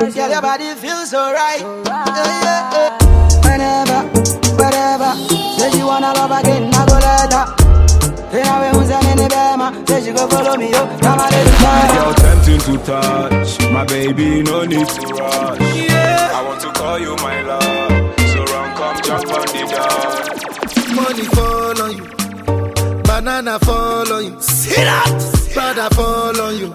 Girl, 0.00 0.30
your 0.30 0.42
body 0.42 0.74
feels 0.74 1.10
so 1.10 1.32
right. 1.32 1.60
Yeah, 1.60 2.06
yeah, 2.06 2.72
yeah. 2.72 2.98
Whenever, 3.44 4.00
wherever, 4.56 5.12
say 5.58 5.70
she 5.70 5.82
wanna 5.82 6.12
love 6.14 6.30
again, 6.40 6.70
I 6.74 6.86
go 6.86 6.94
let 6.94 7.32
her. 7.32 7.46
Then 8.32 8.46
I 8.46 8.72
will 8.72 8.80
use 8.80 8.90
any 8.90 9.28
bema. 9.28 9.86
Say 9.86 10.04
she 10.04 10.12
go 10.12 10.26
follow 10.28 10.56
me, 10.56 10.70
yo. 10.70 10.84
Now 11.02 11.16
my 11.16 11.28
lady 11.28 11.50
You're 11.94 12.14
tempting 12.14 12.60
to 12.60 12.84
touch, 12.84 13.60
my 13.72 13.84
baby, 13.84 14.42
no 14.42 14.64
need 14.64 14.88
to 14.88 15.06
rush. 15.14 15.60
Yeah. 15.76 16.30
I 16.34 16.42
want 16.46 16.60
to 16.62 16.72
call 16.72 16.98
you 16.98 17.14
my 17.16 17.40
love, 17.42 18.18
so 18.32 18.44
run, 18.52 18.76
come 18.76 19.02
jump 19.02 19.32
on 19.36 19.46
the 19.52 19.62
door. 19.70 20.94
Money 20.96 21.24
fall 21.36 21.82
on 21.82 21.90
you, 21.96 23.02
banana 23.02 23.58
fall 23.60 24.12
on 24.12 24.24
you. 24.24 24.40
See 24.40 24.74
that? 24.74 25.50
Prada 25.52 25.94
fall 25.94 26.40
on 26.40 26.56
you, 26.58 26.74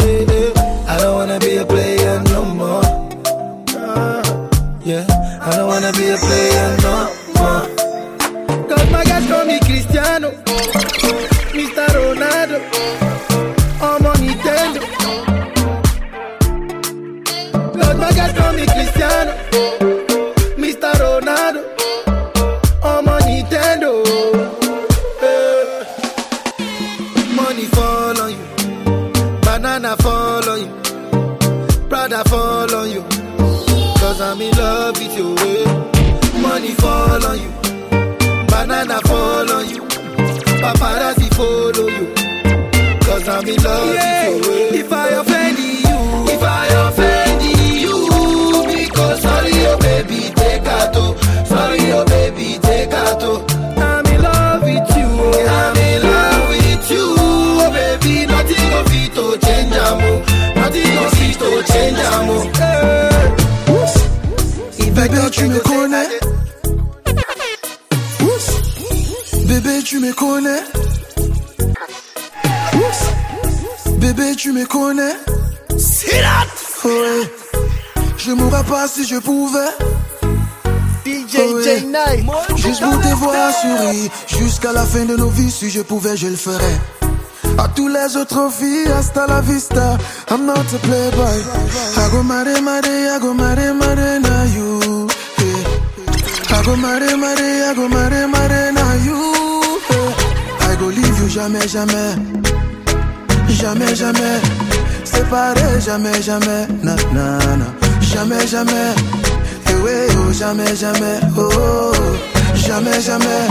I 0.91 0.97
don't 0.97 1.15
wanna 1.15 1.39
be 1.39 1.55
a 1.57 1.65
player 1.65 2.21
no 2.33 2.43
more. 2.59 2.83
Yeah, 4.83 5.05
I 5.41 5.49
don't 5.55 5.67
wanna 5.67 5.91
be 5.93 6.05
a 6.09 6.17
player 6.17 6.67
no 6.85 6.95
more. 7.35 7.63
Cause 8.69 8.91
my 8.91 9.03
guys 9.05 9.25
call 9.27 9.45
me 9.45 9.57
Cristiano, 9.59 10.31
Mr. 11.57 11.87
Ronaldo, 11.95 12.57
Eh. 61.63 61.91
Bébé, 64.91 65.19
tu 65.31 65.45
me 65.47 65.59
connais. 65.59 66.07
Bébé, 69.45 69.83
tu 69.83 69.99
me 69.99 70.13
connais. 70.13 70.63
Bébé, 73.97 74.35
tu 74.35 74.51
me 74.53 74.65
connais. 74.65 75.15
Ouais. 76.83 77.29
Je 78.17 78.31
mourrais 78.31 78.63
pas 78.63 78.87
si 78.87 79.05
je 79.07 79.17
pouvais. 79.17 79.59
DJ 81.05 81.35
Ouais. 81.35 81.79
J9. 81.79 82.57
Juste 82.57 82.81
pour 82.81 82.99
te 83.01 83.07
voir 83.15 83.51
sourire 83.53 84.11
Jusqu'à 84.27 84.71
la 84.71 84.83
fin 84.85 85.05
de 85.05 85.15
nos 85.15 85.29
vies 85.29 85.49
Si 85.49 85.69
je 85.71 85.81
pouvais 85.81 86.15
je 86.15 86.27
le 86.27 86.35
ferais 86.35 86.77
À 87.63 87.67
tous 87.75 87.87
les 87.87 88.17
autres 88.17 88.49
filles 88.51 88.91
Hasta 88.97 89.27
la 89.27 89.41
vista. 89.41 89.97
I'm 90.29 90.45
not 90.45 90.73
a 90.73 90.77
playboy. 90.79 91.37
I 91.97 92.09
go 92.11 92.23
mare 92.23 92.61
mare 92.61 92.93
I 93.15 93.19
go 93.19 93.33
mare 93.33 93.73
mare 93.73 94.19
na 94.19 94.43
you. 94.55 95.07
Hey. 95.37 95.63
I 96.55 96.63
go 96.65 96.75
mare 96.75 97.15
mare 97.17 97.49
I 97.69 97.73
go 97.75 97.87
mare 97.87 98.27
mare 98.27 98.71
na 98.71 98.87
you. 99.05 99.21
I 100.69 100.75
go 100.79 100.87
leave 100.87 101.19
you 101.21 101.29
jamais 101.29 101.67
jamais. 101.67 102.15
Jamais 103.49 103.95
jamais. 103.95 104.41
Séparé 105.03 105.79
jamais 105.79 106.21
jamais. 106.21 106.67
Na 106.83 106.95
na 107.13 107.55
na. 107.57 107.67
Jamais 108.01 108.47
jamais. 108.47 108.95
Oh, 109.83 110.31
jamais, 110.33 110.75
jamais, 110.75 111.19
oh. 111.37 111.91
jamais, 112.55 113.01
jamais, 113.01 113.47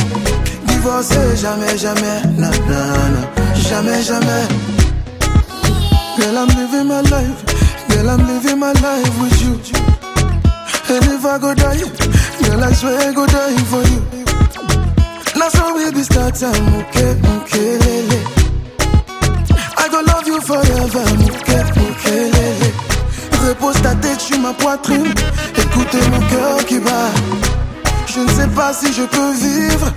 divorcé, 0.66 1.36
jamais, 1.36 1.76
jamais, 1.76 2.22
na, 2.38 2.48
na, 2.68 2.80
na, 3.14 3.39
jamais, 3.68 4.02
jamais. 4.02 4.46
Girl, 6.16 6.38
I'm 6.38 6.48
living 6.48 6.86
my 6.86 7.00
life, 7.02 7.44
girl, 7.88 8.10
I'm 8.10 8.26
living 8.26 8.58
my 8.58 8.72
life 8.72 9.20
with 9.20 9.42
you. 9.42 9.54
And 10.94 11.04
if 11.04 11.24
I 11.24 11.38
go 11.38 11.54
die, 11.54 11.78
girl, 12.42 12.64
I 12.64 12.72
swear 12.72 12.98
I 13.08 13.12
go 13.12 13.26
die 13.26 13.56
for 13.72 13.82
you. 13.90 14.00
Now 15.36 15.48
so 15.48 15.74
we 15.74 15.90
be 15.92 16.02
start 16.02 16.34
time, 16.34 16.74
okay, 16.80 17.12
okay, 17.36 17.78
lele. 17.84 18.20
I 19.76 19.88
go 19.90 20.00
love 20.00 20.26
you 20.26 20.40
forever, 20.40 21.04
okay, 21.38 21.62
okay, 21.90 22.30
lele. 22.30 22.72
Repose 23.46 23.80
ta 23.82 23.94
tête 23.94 24.20
sur 24.20 24.38
ma 24.38 24.52
poitrine. 24.52 25.14
Écoute 25.56 25.94
mon 26.10 26.20
cœur 26.28 26.64
qui 26.66 26.78
bat. 26.78 27.10
Je 28.06 28.20
ne 28.20 28.28
sais 28.28 28.48
pas 28.48 28.72
si 28.72 28.92
je 28.92 29.02
peux 29.02 29.32
vivre 29.32 29.92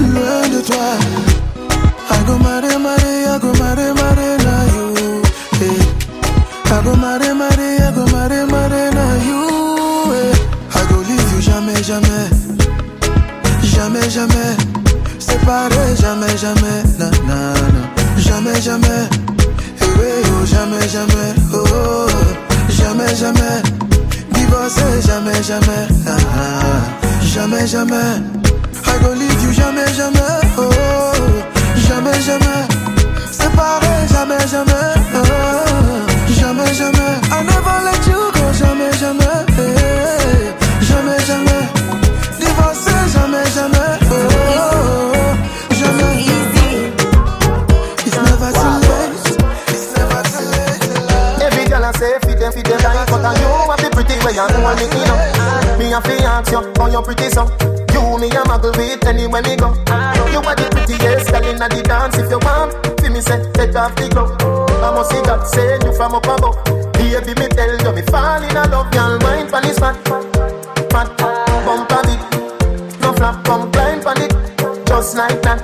loin 0.00 0.48
de 0.48 0.60
toi. 0.60 1.41
I 2.14 2.24
go 2.26 2.38
mare 2.38 2.78
mare, 2.78 3.12
I 3.34 3.38
go 3.42 3.50
mare 3.60 3.86
mare 4.00 4.28
na 4.46 4.54
you. 4.74 4.86
Hey. 5.60 5.78
I 6.74 6.82
go 6.84 6.92
mare 6.96 7.34
mare, 7.34 7.68
I 7.86 7.90
go 7.96 8.04
mare 8.14 8.40
mare 8.52 8.82
na 8.98 9.06
you. 9.28 9.40
Hey. 10.12 10.32
I 10.78 10.80
go 10.88 10.96
leave 11.08 11.32
you 11.32 11.40
jamais 11.48 11.82
jamais, 11.82 12.28
jamais 13.74 14.08
jamais. 14.10 14.56
Séparé 15.18 15.84
jamais 16.02 16.36
jamais, 16.36 16.82
na 16.98 17.08
na 17.28 17.38
na. 17.74 17.82
Jamais 18.16 18.60
jamais. 18.60 19.04
Eh 19.80 19.92
ouais, 19.98 20.22
oh, 20.32 20.46
jamais 20.46 20.88
jamais. 20.88 21.30
Oh, 21.54 21.64
oh. 21.74 22.08
Jamais 22.78 23.14
jamais. 23.22 23.58
Divorcé 24.34 24.88
jamais 25.06 25.42
jamais. 25.42 25.84
Ah, 26.06 26.16
ah. 26.36 26.80
Jamais 27.34 27.66
jamais. 27.66 28.12
I 28.86 28.98
go 29.02 29.10
leave 29.14 29.42
you 29.44 29.52
jamais 29.52 29.92
jamais. 29.94 30.40
Oh, 30.58 30.68
oh. 30.70 31.11
Jamais, 31.92 32.20
jamais, 32.22 32.62
séparés, 33.30 34.08
jamais, 34.10 34.48
jamais. 34.48 34.92
Euh, 35.14 36.06
jamais, 36.40 36.72
jamais, 36.72 37.20
I 37.30 37.44
never 37.44 37.78
let 37.84 38.06
you 38.08 38.32
go. 38.32 38.44
Jamais, 38.54 38.90
jamais, 38.98 39.44
euh, 39.58 40.52
jamais, 40.80 41.18
jamais. 41.26 41.68
Divorcé, 42.40 42.96
jamais, 43.12 43.44
jamais. 43.54 43.92
Oh. 44.10 45.12
Jamais. 45.74 46.12
It's 48.06 48.16
never 48.16 48.52
You, 57.92 58.18
me, 58.18 58.28
I'm 58.32 58.50
a 58.50 58.58
go 58.58 58.70
with 58.72 59.06
anywhere 59.06 59.42
me 59.42 59.56
go. 59.56 59.72
You 60.32 60.40
are 60.40 60.56
the 60.56 60.66
prettiest 60.72 61.30
girl 61.30 61.44
inna 61.44 61.68
the 61.68 61.82
dance. 61.82 62.18
If 62.18 62.30
you 62.30 62.40
want, 62.40 62.72
feel 63.00 63.12
me 63.12 63.20
say, 63.20 63.40
take 63.52 63.76
off 63.76 63.94
the 63.96 64.08
glove. 64.08 64.32
I 64.82 64.90
must 64.94 65.10
see 65.10 65.22
God 65.22 65.46
send 65.46 65.84
you 65.84 65.92
from 65.92 66.14
up 66.14 66.24
above. 66.24 66.56
Baby, 66.94 67.34
me 67.40 67.46
tell 67.48 67.72
you, 67.76 67.92
me 67.92 68.02
fall 68.08 68.42
in 68.42 68.54
love. 68.54 68.94
Y'all 68.94 69.18
mind 69.20 69.50
for 69.50 69.60
this 69.60 69.78
fat, 69.78 69.96
fat, 70.90 71.08
bump 71.64 71.92
on 71.92 72.08
it. 72.08 72.20
No 73.00 73.12
flap, 73.12 73.44
come 73.44 73.70
climb 73.72 74.00
on 74.06 74.22
it. 74.22 74.32
Just 74.86 75.16
like 75.16 75.40
that, 75.42 75.60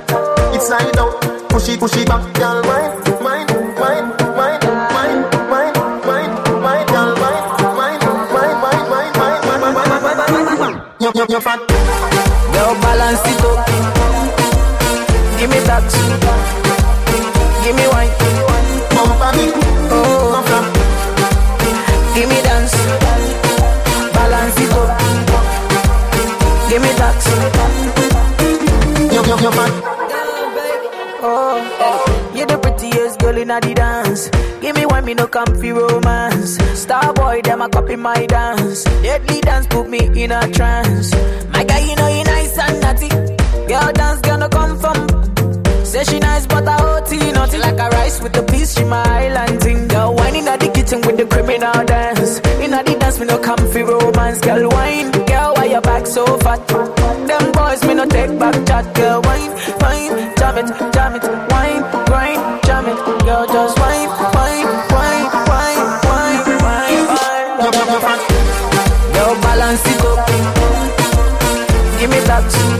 it's 0.53 0.67
slide 0.67 0.97
out. 0.97 1.21
Push 1.49 1.69
it, 1.69 1.79
push 1.79 1.97
it 1.97 2.07
back, 2.07 2.37
y'all 2.37 2.63
mind. 2.63 2.99
You're 11.29 11.41
fat. 11.41 11.88
Girl, 12.59 12.75
balance 12.81 13.21
it 13.31 13.39
up. 13.45 13.67
Give 15.39 15.49
me 15.49 15.59
that. 15.69 15.87
Give 17.63 17.75
me 17.79 17.85
wine. 17.87 18.11
Bump 18.95 19.21
on 19.27 19.39
it, 19.39 19.53
Oh, 19.91 20.43
give 22.15 22.27
me 22.27 22.39
dance. 22.41 22.75
Balance 24.13 24.59
it 24.59 24.73
up. 24.75 24.89
Give 26.69 26.81
me 26.81 26.91
that. 26.99 27.19
Oh, 27.31 27.63
oh. 27.63 28.59
You, 29.13 29.21
you, 29.23 29.35
you 29.43 29.51
fat. 29.57 29.73
Oh, 31.21 32.31
you're 32.35 32.45
the 32.45 32.57
prettiest 32.57 33.19
girl 33.19 33.37
in 33.37 33.47
the 33.47 33.59
dance. 33.73 34.29
Give 34.59 34.75
me 34.75 34.85
one, 34.99 35.05
me 35.05 35.13
no 35.13 35.27
comfy 35.27 35.71
romance. 35.71 36.57
Star 36.79 37.13
boy, 37.13 37.41
them 37.43 37.61
a 37.61 37.69
copy 37.69 37.95
my 37.95 38.25
dance. 38.25 38.83
Deadly 38.83 39.41
dance 39.41 39.67
put 39.67 39.89
me 39.89 39.99
in 40.23 40.31
a 40.31 40.51
trance. 40.51 41.13
My 41.53 41.63
guy, 41.63 41.79
you 41.79 41.95
know 41.95 42.07
you 42.07 42.23
nice 42.23 42.57
and 42.57 42.81
naughty. 42.81 43.09
Girl 43.67 43.91
dance 43.93 44.21
gonna 44.21 44.49
come 44.49 44.77
from. 44.79 44.97
Say 45.85 46.03
she 46.03 46.19
nice, 46.19 46.45
but 46.45 46.67
I 46.67 46.77
OT 46.97 47.31
naughty 47.31 47.57
like 47.57 47.79
a 47.79 47.89
rice 47.89 48.21
with 48.21 48.33
the 48.33 48.43
peas. 48.43 48.73
She 48.75 48.83
my 48.83 49.03
island 49.03 49.61
thing. 49.61 49.87
Girl, 49.87 50.13
whining 50.15 50.47
at 50.47 50.59
the 50.59 50.69
kitchen 50.69 51.01
with 51.01 51.17
the 51.17 51.25
criminal 51.25 51.85
dance. 51.85 52.39
In 52.63 52.71
the 52.71 52.97
dance, 52.99 53.19
me 53.19 53.25
no 53.25 53.37
comfy 53.39 53.81
romance. 53.81 54.39
Girl, 54.41 54.69
wine, 54.69 55.11
girl, 55.11 55.53
why 55.55 55.65
your 55.65 55.81
back 55.81 56.05
so 56.07 56.25
fat? 56.39 56.67
Them 56.67 57.51
boys, 57.51 57.83
me 57.85 57.93
no 57.95 58.05
take 58.05 58.37
back 58.39 58.55
chat. 58.67 58.85
Girl, 58.95 59.21
wine, 59.21 59.51
wine, 59.81 60.35
jam 60.37 60.57
it, 60.57 60.93
jam 60.93 61.15
it, 61.15 61.23
wine, 61.51 61.81
grind, 62.05 62.63
jam 62.65 62.85
it. 62.85 63.25
Girl, 63.25 63.45
just 63.47 63.78
to 72.49 72.78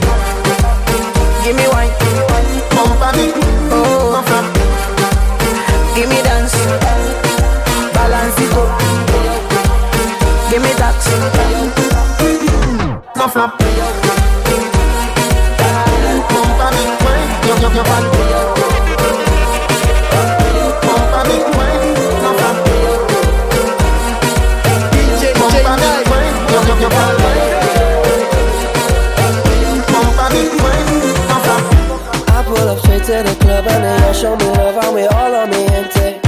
to 33.09 33.23
the 33.25 33.35
club 33.41 33.65
and 33.65 33.83
they 33.83 34.05
all 34.05 34.13
show 34.13 34.35
me 34.37 34.45
love 34.53 34.77
and 34.85 34.93
we 34.93 35.03
all 35.17 35.33
on 35.33 35.49
me 35.49 35.65
gente. 35.65 36.21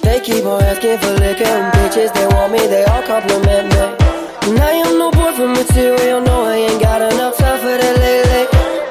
They 0.00 0.18
keep 0.20 0.44
on 0.46 0.62
asking 0.64 0.96
for 1.04 1.12
liquor 1.20 1.44
and 1.44 1.68
bitches, 1.74 2.10
they 2.16 2.26
want 2.32 2.52
me, 2.52 2.62
they 2.72 2.84
all 2.84 3.02
compliment 3.02 3.68
me. 3.68 3.82
And 4.48 4.58
I 4.58 4.72
am 4.80 4.96
no 4.96 5.10
boyfriend 5.10 5.52
material, 5.52 6.22
no, 6.22 6.44
I 6.44 6.56
ain't 6.56 6.80
got 6.80 7.02
enough 7.02 7.36
time 7.36 7.58
for 7.60 7.76
that 7.76 7.96
lately. 8.00 8.44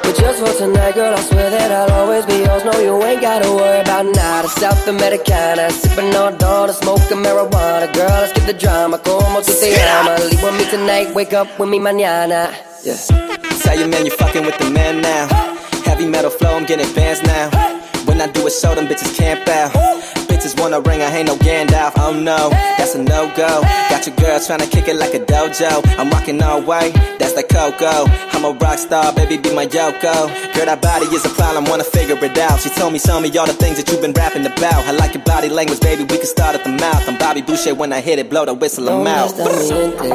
But 0.04 0.14
just 0.22 0.38
for 0.38 0.54
tonight, 0.54 0.94
girl, 0.94 1.14
I 1.18 1.22
swear 1.22 1.50
that 1.50 1.72
I'll 1.72 1.92
always 2.02 2.28
be 2.28 2.38
yours. 2.46 2.64
No, 2.64 2.78
you 2.78 2.94
ain't 3.10 3.22
gotta 3.22 3.50
worry 3.50 3.82
about 3.82 4.06
nada. 4.06 4.48
South 4.48 4.88
Americana, 4.88 5.72
sipping 5.72 6.14
on 6.14 6.38
dawn, 6.38 6.70
smoking 6.74 7.26
marijuana. 7.26 7.92
Girl, 7.92 8.22
let's 8.22 8.34
get 8.34 8.46
the 8.46 8.54
drama, 8.54 9.00
como 9.00 9.42
tu 9.42 9.52
te 9.52 9.74
llamas. 9.74 10.30
Leave 10.30 10.44
with 10.44 10.58
me 10.60 10.66
tonight, 10.70 11.16
wake 11.16 11.34
up 11.34 11.48
with 11.60 11.70
me 11.70 11.80
mañana. 11.80 12.54
Yeah. 12.84 13.02
Tell 13.64 13.80
your 13.80 13.88
man 13.88 14.06
you're 14.06 14.16
fucking 14.16 14.46
with 14.46 14.58
the 14.60 14.70
man 14.70 15.02
now. 15.02 15.51
Heavy 16.02 16.14
metal 16.14 16.32
flow, 16.32 16.58
I'm 16.58 16.66
getting 16.66 16.84
advanced 16.84 17.22
now. 17.26 17.52
When 18.06 18.20
I 18.20 18.26
do 18.26 18.48
a 18.48 18.50
show, 18.50 18.74
them 18.74 18.88
bitches 18.88 19.16
camp 19.16 19.48
out. 19.48 19.70
Bitches 20.26 20.60
wanna 20.60 20.82
ring, 20.82 21.00
I 21.00 21.16
ain't 21.16 21.28
no 21.28 21.36
Gandalf. 21.36 21.94
Oh 21.98 22.12
no, 22.12 22.50
that's 22.50 22.96
a 22.96 23.04
no 23.04 23.32
go. 23.38 23.62
Got 23.62 24.08
your 24.08 24.16
girl 24.16 24.40
tryna 24.40 24.66
kick 24.72 24.88
it 24.88 24.96
like 24.96 25.14
a 25.14 25.20
dojo. 25.20 25.86
I'm 26.00 26.10
rocking 26.10 26.42
all 26.42 26.60
white, 26.60 26.96
that's 27.20 27.34
the 27.34 27.44
Coco. 27.44 28.10
I'm 28.34 28.44
a 28.44 28.50
rock 28.58 28.80
star, 28.80 29.14
baby, 29.14 29.38
be 29.38 29.54
my 29.54 29.68
Yoko. 29.68 30.26
Girl, 30.56 30.66
that 30.66 30.82
body 30.82 31.06
is 31.14 31.24
a 31.24 31.30
problem, 31.30 31.66
wanna 31.66 31.84
figure 31.84 32.18
it 32.18 32.36
out. 32.40 32.60
She 32.62 32.70
told 32.70 32.94
me, 32.94 32.98
show 32.98 33.22
me 33.22 33.30
all 33.38 33.46
the 33.46 33.54
things 33.54 33.78
that 33.78 33.88
you've 33.92 34.02
been 34.02 34.14
rapping 34.14 34.48
about. 34.48 34.82
I 34.90 34.94
like 34.94 35.14
your 35.14 35.24
body 35.24 35.50
language, 35.50 35.82
baby, 35.82 36.02
we 36.02 36.18
can 36.18 36.26
start 36.26 36.56
at 36.56 36.64
the 36.64 36.72
mouth. 36.72 37.08
I'm 37.08 37.20
Bobby 37.20 37.44
Boucher 37.44 37.76
when 37.76 37.94
I 37.94 38.02
hit 38.02 38.18
it, 38.18 38.28
blow 38.28 38.46
the 38.46 38.56
whistle, 38.56 38.90
I'm 38.90 39.06
out. 39.06 39.30
está 39.30 39.46
mi 39.46 39.68
gente? 39.70 40.10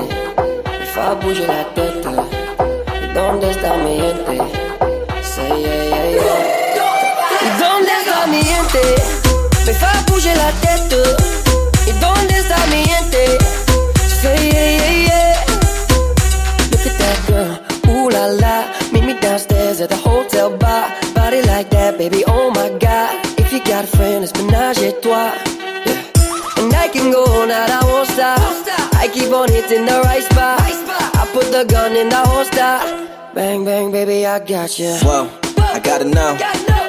Me 0.81 0.87
fa 0.87 1.15
bouger 1.15 1.47
la 1.47 1.63
tête. 1.75 2.11
¿Y 3.05 3.15
dónde 3.15 3.51
está 3.53 3.77
mi 3.77 4.01
gente? 4.01 4.67
Está? 8.35 9.67
Me 9.67 9.73
fa 9.75 9.93
bouger 10.07 10.37
la 10.37 10.51
tête. 10.61 11.03
¿Y 11.87 11.93
dónde 12.01 12.39
está 12.39 12.57
mi 12.67 12.85
gente? 12.85 13.39
Say 14.21 14.51
yeah, 14.51 14.71
yeah, 14.79 14.93
yeah. 15.07 15.45
Look 16.71 16.87
at 16.87 16.99
that 16.99 17.19
girl, 17.27 17.59
ooh 17.89 18.09
la 18.11 18.27
la. 18.27 18.65
Meet 18.93 19.05
me 19.05 19.15
downstairs 19.21 19.81
at 19.81 19.91
the 19.91 19.97
hotel 19.97 20.57
bar. 20.57 20.91
Body 21.15 21.43
like 21.43 21.71
that, 21.71 21.99
baby, 21.99 22.25
oh 22.27 22.51
my 22.51 22.71
god. 22.79 23.11
If 23.39 23.53
you 23.53 23.61
got 23.65 23.85
a 23.85 23.87
friend, 23.87 24.25
it's 24.25 24.33
menage. 24.35 24.79
Yeah. 24.79 25.35
And 26.59 26.75
I 26.75 26.89
can 26.89 27.11
go 27.13 27.25
all 27.25 27.47
night, 27.47 27.71
I 27.71 27.85
won't 27.85 28.09
stop. 28.09 28.41
I 28.95 29.09
keep 29.09 29.31
on 29.33 29.49
hitting 29.49 29.85
the 29.85 30.01
right 30.05 30.23
spot. 30.23 30.61
I 30.61 31.29
put 31.33 31.53
the 31.53 31.65
gun 31.65 31.95
in 31.97 32.09
the 32.09 32.17
holster. 32.17 33.05
Bang, 33.35 33.65
bang, 33.65 33.93
baby, 33.93 34.27
I 34.27 34.39
got 34.39 34.79
you. 34.79 34.95
Whoa, 35.03 35.29
I 35.77 35.79
gotta 35.79 36.07
know. 36.07 36.39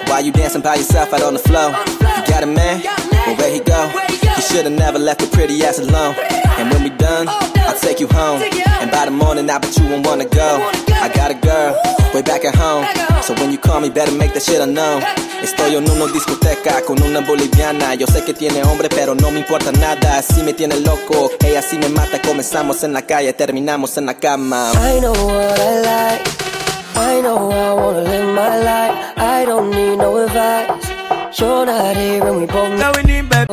Why 0.08 0.20
you 0.20 0.32
dancing 0.32 0.62
by 0.62 0.76
yourself 0.76 1.12
out 1.12 1.22
on 1.22 1.34
the 1.34 1.40
floor? 1.40 1.76
You 2.00 2.24
got 2.32 2.42
a 2.42 2.48
man? 2.48 2.82
Well, 3.28 3.36
where 3.36 3.52
he 3.52 3.60
go? 3.60 3.92
He 4.38 4.42
should've 4.42 4.72
never 4.72 4.98
left 4.98 5.20
your 5.20 5.30
pretty 5.30 5.62
ass 5.66 5.78
alone. 5.78 6.16
And 6.58 6.72
when 6.72 6.84
we 6.84 6.92
done, 6.92 7.28
I'll 7.28 7.78
take 7.78 8.00
you 8.00 8.08
home. 8.08 8.42
And 8.80 8.90
by 8.90 9.04
the 9.04 9.12
morning, 9.12 9.50
I 9.50 9.58
bet 9.60 9.76
you 9.78 9.90
won't 9.90 10.08
wanna 10.08 10.24
go. 10.24 10.72
I 10.88 11.12
got 11.14 11.32
a 11.32 11.34
girl, 11.34 11.76
way 12.14 12.22
back 12.22 12.46
at 12.46 12.56
home. 12.56 12.86
So 13.24 13.34
when 13.34 13.52
you 13.52 13.58
call 13.58 13.82
me, 13.82 13.90
better 13.90 14.14
make 14.14 14.34
that 14.36 14.44
shit 14.44 14.62
unknown. 14.62 15.04
Estoy 15.44 15.76
en 15.76 15.84
una 15.92 16.08
discoteca 16.08 16.82
con 16.86 17.02
una 17.04 17.20
boliviana. 17.20 17.94
Yo 17.96 18.08
sé 18.08 18.24
que 18.24 18.34
tiene 18.34 18.64
hombre, 18.64 18.88
pero 18.88 19.16
no 19.16 19.32
me 19.32 19.40
importa 19.40 19.74
nada. 19.74 20.20
Así 20.20 20.44
me 20.44 20.54
tiene 20.54 20.80
loco, 20.80 21.30
ella 21.46 21.62
sí 21.62 21.78
me 21.78 21.90
mata. 21.90 22.22
Comenzamos 22.22 22.86
en 22.86 22.94
la 22.94 23.02
calle, 23.02 23.34
terminamos 23.34 23.98
en 23.98 24.06
la 24.06 24.14
cama. 24.14 24.72
I 24.76 25.02
know 25.02 25.12
what 25.12 25.60
I 25.60 25.82
like. 25.82 26.57
I 26.98 27.22
know 27.22 27.52
I 27.52 27.74
wanna 27.74 28.02
live 28.02 28.34
my 28.34 28.58
life. 28.58 28.96
I 29.18 29.46
don't 29.46 29.70
need 29.70 29.98
no 29.98 30.18
advice. 30.18 31.40
You're 31.40 31.66
not 31.66 31.96
here 31.96 32.26
and 32.26 32.38
we 32.40 32.46
both 32.48 32.74
know 32.80 32.92
we 32.98 33.04
need 33.04 33.30
back. 33.30 33.48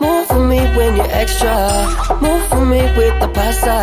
Move 0.00 0.26
for 0.26 0.44
me 0.46 0.60
when 0.76 0.96
you're 0.96 1.14
extra. 1.22 1.54
Move 2.20 2.44
for 2.48 2.64
me 2.64 2.82
with 2.98 3.16
the 3.22 3.28
pasta. 3.28 3.78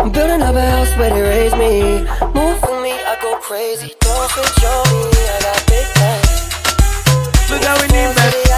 I'm 0.00 0.12
building 0.12 0.42
up 0.42 0.54
a 0.54 0.60
house 0.60 0.92
where 0.98 1.10
they 1.10 1.22
raise 1.22 1.54
me. 1.54 2.02
Move 2.38 2.58
for 2.60 2.76
me, 2.84 2.92
I 2.92 3.16
go 3.22 3.36
crazy. 3.40 3.94
Don't 4.00 4.12
on 4.12 5.10
me, 5.12 5.22
I 5.34 5.38
got 5.46 5.58
big 5.72 5.86
plans. 5.96 7.50
Look 7.50 7.64
how 7.64 7.76
we 7.80 7.86
need 7.88 8.14
back. 8.16 8.51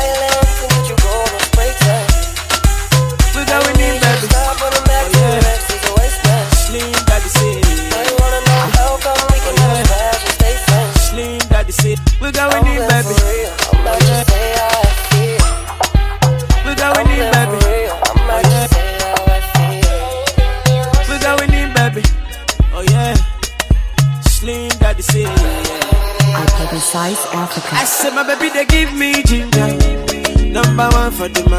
For 31.14 31.28
the 31.28 31.53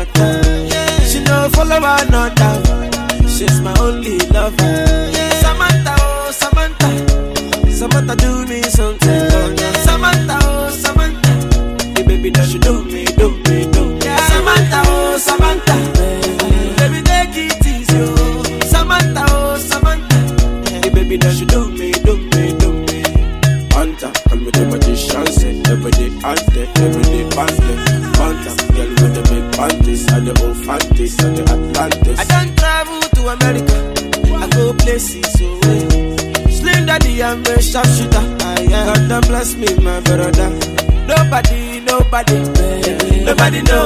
nobody 43.38 43.62
know 43.64 43.85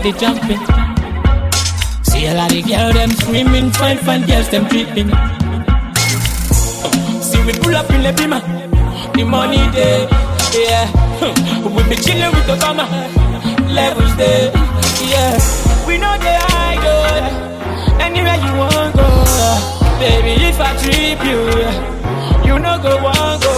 everybody 0.00 0.18
jumping. 0.18 0.58
See 2.02 2.26
a 2.26 2.34
lot 2.34 2.54
of 2.54 2.66
girls 2.66 2.94
them 2.94 3.10
screaming, 3.10 3.70
fine, 3.70 3.98
fine 3.98 4.26
girls 4.26 4.48
them 4.48 4.66
tripping. 4.68 5.08
See 7.22 7.42
we 7.44 7.52
pull 7.60 7.76
up 7.76 7.90
in 7.90 8.02
the 8.02 8.12
beamer, 8.16 8.40
the 9.14 9.24
money 9.24 9.58
there, 9.72 10.08
yeah. 10.56 10.86
We 11.74 11.82
be 11.88 11.96
chilling 11.96 12.32
with 12.34 12.46
the 12.46 12.56
bomber, 12.60 12.88
levels 13.72 14.16
there, 14.16 14.50
yeah. 15.04 15.38
We 15.86 15.98
know 15.98 16.16
they 16.18 16.36
hide, 16.48 16.80
oh, 16.82 17.98
anywhere 18.00 18.36
you 18.36 18.52
want 18.58 18.96
go, 18.96 19.08
baby. 20.00 20.32
If 20.48 20.60
I 20.60 20.76
trip 20.80 21.20
you, 21.28 22.48
you 22.48 22.58
know 22.58 22.78
go 22.82 23.02
want 23.02 23.42
go. 23.42 23.52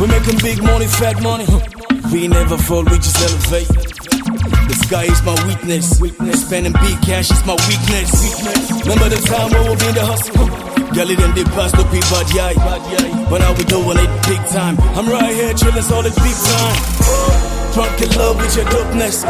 We 0.00 0.06
making 0.08 0.38
big 0.38 0.62
money, 0.62 0.86
fat 0.86 1.20
money. 1.22 1.46
We 2.12 2.28
never 2.28 2.58
fall, 2.58 2.84
we 2.84 2.96
just 2.98 3.20
elevate. 3.20 3.91
The 4.68 4.76
sky 4.86 5.04
is 5.04 5.22
my 5.22 5.34
weakness. 5.46 6.00
weakness. 6.00 6.46
Spending 6.46 6.72
big 6.72 7.00
cash 7.02 7.30
is 7.30 7.44
my 7.46 7.56
weakness. 7.68 8.10
weakness. 8.22 8.70
Remember 8.82 9.08
the 9.08 9.20
time 9.26 9.50
when 9.50 9.64
we 9.64 9.88
in 9.88 9.94
the 9.94 10.04
hustle? 10.04 10.72
Girl, 10.92 11.08
it 11.08 11.16
then 11.16 11.32
they 11.34 11.44
pass 11.56 11.72
the 11.72 11.84
people 11.88 12.04
bad 12.12 12.28
yai. 12.36 12.52
But 13.30 13.38
now 13.40 13.52
we 13.56 13.64
doing 13.64 13.96
it 13.96 14.12
big 14.28 14.42
time. 14.52 14.76
I'm 14.92 15.08
right 15.08 15.32
here 15.32 15.54
chillin' 15.54 15.90
all 15.90 16.02
this 16.02 16.14
big 16.20 16.36
time. 16.36 17.42
Drunk 17.72 17.96
in 18.04 18.10
love 18.20 18.36
with 18.36 18.52
your 18.54 18.66
dopeness. 18.68 19.24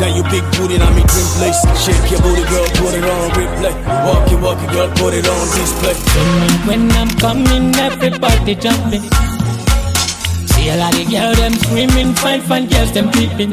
That 0.00 0.16
you 0.16 0.24
big 0.32 0.40
booty, 0.56 0.78
now 0.80 0.88
me 0.96 1.04
dream 1.04 1.28
place. 1.36 1.60
Shake 1.84 2.08
your 2.08 2.24
booty, 2.24 2.40
girl, 2.48 2.64
put 2.80 2.96
it 2.96 3.04
on 3.04 3.28
replay. 3.36 3.74
Walk 4.08 4.32
it, 4.32 4.40
walk 4.40 4.60
it, 4.64 4.70
girl, 4.72 4.88
put 4.96 5.12
it 5.12 5.28
on 5.28 5.44
display. 5.52 5.96
When 6.64 6.90
I'm 6.92 7.12
coming, 7.20 7.76
everybody 7.76 8.54
jumping. 8.56 9.04
See 10.56 10.68
a 10.72 10.76
lot 10.80 10.96
of 10.96 11.10
girls 11.12 11.36
them 11.36 11.52
screaming, 11.60 12.14
fine, 12.14 12.40
fine 12.40 12.66
girls 12.68 12.92
them 12.92 13.12
peeping. 13.12 13.52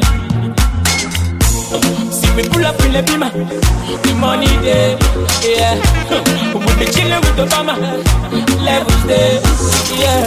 See 1.70 2.34
we 2.36 2.50
pull 2.50 2.66
up 2.66 2.80
in 2.82 2.94
the 2.94 3.04
beamer, 3.04 3.30
the 3.30 4.14
money 4.20 4.48
there, 4.66 4.98
yeah. 5.46 5.78
We 6.66 6.72
be 6.82 6.92
chilling 6.92 7.22
with 7.22 7.36
the 7.38 7.46
bomber, 7.46 7.78
levels 8.66 9.04
there, 9.06 9.38
yeah. 9.94 10.26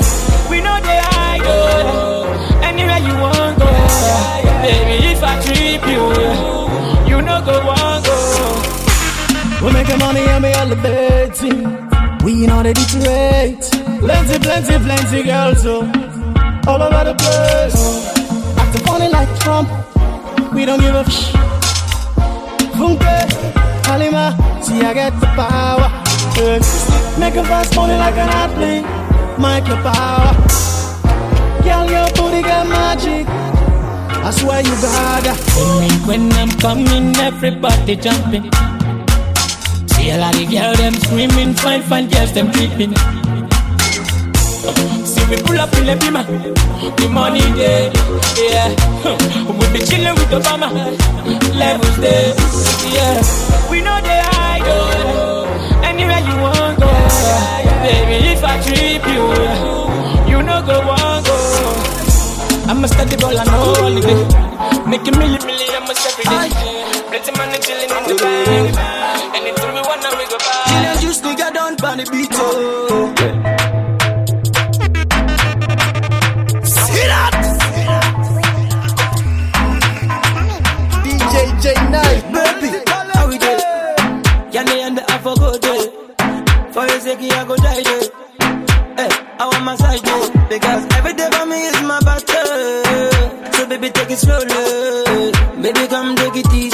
We 0.48 0.60
know 0.60 0.78
they 0.86 1.00
hide, 1.02 1.42
oh, 1.42 2.30
anywhere 2.62 2.98
you 2.98 3.14
want 3.18 3.58
go, 3.58 3.66
baby. 4.62 5.02
If 5.10 5.22
I 5.24 5.34
trip 5.42 5.82
you, 5.90 7.10
you 7.10 7.22
know 7.22 7.42
go 7.44 7.58
want 7.66 8.04
go. 8.06 9.66
We 9.66 9.72
making 9.72 9.98
money 9.98 10.20
and 10.20 10.44
we 10.44 10.50
elevating. 10.52 11.88
We 12.24 12.46
know 12.46 12.62
they 12.62 12.72
deteriorate. 12.72 13.64
Plenty, 13.98 14.38
plenty, 14.38 14.78
plenty 14.78 15.22
girls, 15.24 15.62
so 15.62 15.80
all 16.68 16.80
over 16.80 17.02
the 17.02 17.16
place. 17.18 18.14
Acting 18.56 18.84
funny 18.84 19.08
like 19.08 19.40
Trump. 19.40 19.91
We 20.54 20.66
don't 20.66 20.80
give 20.80 20.94
a 20.94 21.04
sh. 21.10 21.32
Funke, 22.76 23.16
Halima, 23.86 24.36
see 24.62 24.82
I 24.82 24.92
get 24.92 25.18
the 25.18 25.26
power. 25.34 25.88
Make 27.18 27.36
a 27.36 27.44
fast 27.44 27.74
money 27.74 27.94
like 27.94 28.16
an 28.16 28.28
athlete. 28.28 28.84
Make 29.38 29.66
your 29.66 29.80
power. 29.80 30.34
Girl, 31.64 31.90
your 31.90 32.08
booty 32.16 32.42
got 32.42 32.68
magic. 32.68 33.26
I 33.28 34.30
swear 34.30 34.60
you 34.60 34.74
got 34.82 35.24
that. 35.24 35.40
When, 36.06 36.28
when 36.28 36.32
I'm 36.34 36.50
coming, 36.60 37.16
everybody 37.16 37.96
jumping. 37.96 38.50
See 39.88 40.10
a 40.10 40.18
lot 40.18 40.34
of 40.34 40.50
girls 40.50 40.76
them 40.76 40.94
screaming, 40.94 41.54
fine, 41.54 41.82
fine 41.82 42.08
girls 42.08 42.32
them 42.32 42.52
tripping. 42.52 42.92
We 45.32 45.40
pull 45.40 45.58
up 45.58 45.72
in 45.80 45.86
the 45.88 45.96
beamer, 45.96 46.24
the 46.28 47.08
money 47.08 47.40
there, 47.56 47.88
yeah. 48.36 48.68
We 49.48 49.64
be 49.72 49.80
chilling 49.80 50.12
with 50.12 50.28
bomber, 50.44 50.68
levels 51.56 51.96
there, 51.96 52.36
yeah. 52.92 53.16
We 53.72 53.80
know 53.80 53.96
they 54.04 54.20
hide, 54.28 54.60
oh, 54.68 55.48
anywhere 55.88 56.20
you 56.20 56.36
want 56.36 56.76
go, 56.84 56.92
baby. 57.80 58.28
If 58.28 58.44
I 58.44 58.60
trip 58.60 59.04
you, 59.08 60.36
you 60.36 60.42
know 60.44 60.60
go 60.68 60.84
want 60.84 61.24
go. 61.24 61.36
I'm 62.68 62.84
a 62.84 62.88
steady 62.88 63.16
ball, 63.16 63.32
I 63.32 63.44
know 63.48 63.72
holiday. 63.80 64.20
Making 64.84 65.16
million, 65.16 65.40
million, 65.48 65.72
I'm 65.72 65.88
a 65.88 65.94
every 65.96 66.24
day. 66.28 66.52
Plenty 67.08 67.32
money 67.40 67.58
chilling 67.64 67.88
in 67.88 68.04
the 68.04 68.14
bank. 68.20 68.76
Anything 69.32 69.72
we 69.72 69.80
wanna, 69.80 70.12
we 70.12 70.28
go 70.28 70.36
buy. 70.36 70.92
Chill 70.92 71.08
juice, 71.08 71.22
nigga, 71.22 71.54
don't 71.54 71.80
pan 71.80 71.96
the 71.96 72.04
beat, 72.12 72.28
oh. 72.34 73.41
Take 96.32 96.54
it. 96.54 96.71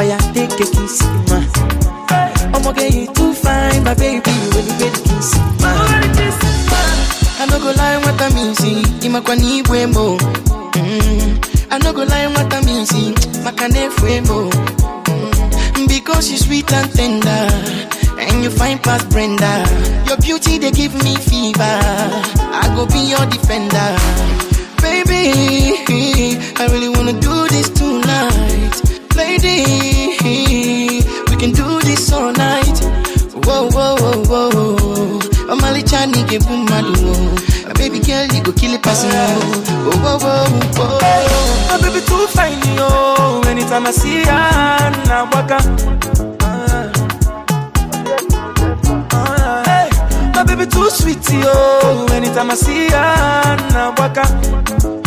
Oh 0.00 0.02
yeah, 0.02 0.16
take 0.32 0.52
a 0.52 0.64
kiss 0.64 1.02
my 1.28 1.44
I'ma 2.56 2.72
get 2.72 2.94
you 2.94 3.06
too 3.12 3.34
fine, 3.34 3.84
my 3.84 3.92
baby 3.92 4.32
When 4.56 4.64
you 4.64 4.76
get 4.80 4.94
the 4.96 5.02
kiss 5.04 5.36
my 5.60 5.76
I 7.36 7.44
no 7.44 7.58
go 7.58 7.70
lie, 7.76 7.98
what 7.98 8.16
I 8.18 8.30
mean, 8.34 8.54
see 8.54 8.80
Imakwa 9.06 9.36
ni 9.36 9.58
ibwemo 9.58 10.16
mm. 10.16 11.70
I 11.70 11.78
no 11.84 11.92
go 11.92 12.04
lie, 12.04 12.28
what 12.28 12.50
I 12.54 12.62
mean, 12.64 12.86
see 12.86 13.12
Makane 13.44 13.90
fuemo 13.90 14.48
mm. 14.50 15.86
Because 15.86 16.30
you 16.30 16.38
sweet 16.38 16.72
and 16.72 16.90
tender 16.94 17.48
And 18.18 18.42
you 18.42 18.48
fine 18.48 18.78
past 18.78 19.10
Brenda. 19.10 19.66
Your 20.06 20.16
beauty, 20.16 20.56
they 20.56 20.70
give 20.70 20.94
me 21.04 21.14
fever. 21.16 21.60
I 21.60 22.72
go 22.74 22.86
be 22.86 23.00
your 23.00 23.26
defender. 23.26 23.90
Baby, 24.80 26.38
I 26.56 26.66
really 26.72 26.88
wanna 26.88 27.12
do 27.20 27.48
this 27.48 27.68
tonight 27.68 28.89
Lady, 29.20 29.62
we 31.28 31.36
can 31.36 31.52
do 31.52 31.78
this 31.80 32.10
all 32.12 32.32
night 32.32 32.78
Whoa, 33.44 33.68
whoa, 33.70 33.94
whoa, 34.00 34.22
whoa 34.30 35.18
Omali 35.52 35.82
chani 35.82 36.24
ke 36.30 36.38
bumadu 36.46 37.12
My 37.66 37.72
baby 37.74 37.98
girl, 38.00 38.26
you 38.34 38.42
go 38.42 38.52
kill 38.52 38.74
it 38.74 38.82
passing 38.82 39.10
Whoa, 39.10 39.96
whoa, 40.04 40.18
whoa, 40.18 40.48
whoa 40.76 40.98
My 41.68 41.78
baby 41.82 42.00
too 42.06 42.26
fine, 42.28 42.60
yo. 42.76 43.40
Anytime 43.46 43.86
I 43.86 43.90
see 43.92 44.22
her, 44.24 44.90
na 45.08 45.24
waka. 45.32 45.58
Ah, 49.12 49.62
hey, 49.66 49.88
my 50.34 50.42
baby 50.44 50.66
too 50.66 50.88
sweet, 50.90 51.22
yo. 51.30 52.06
Anytime 52.16 52.50
I 52.50 52.54
see 52.54 52.88
her, 52.88 53.56
na 53.72 53.90
waka. 53.98 54.24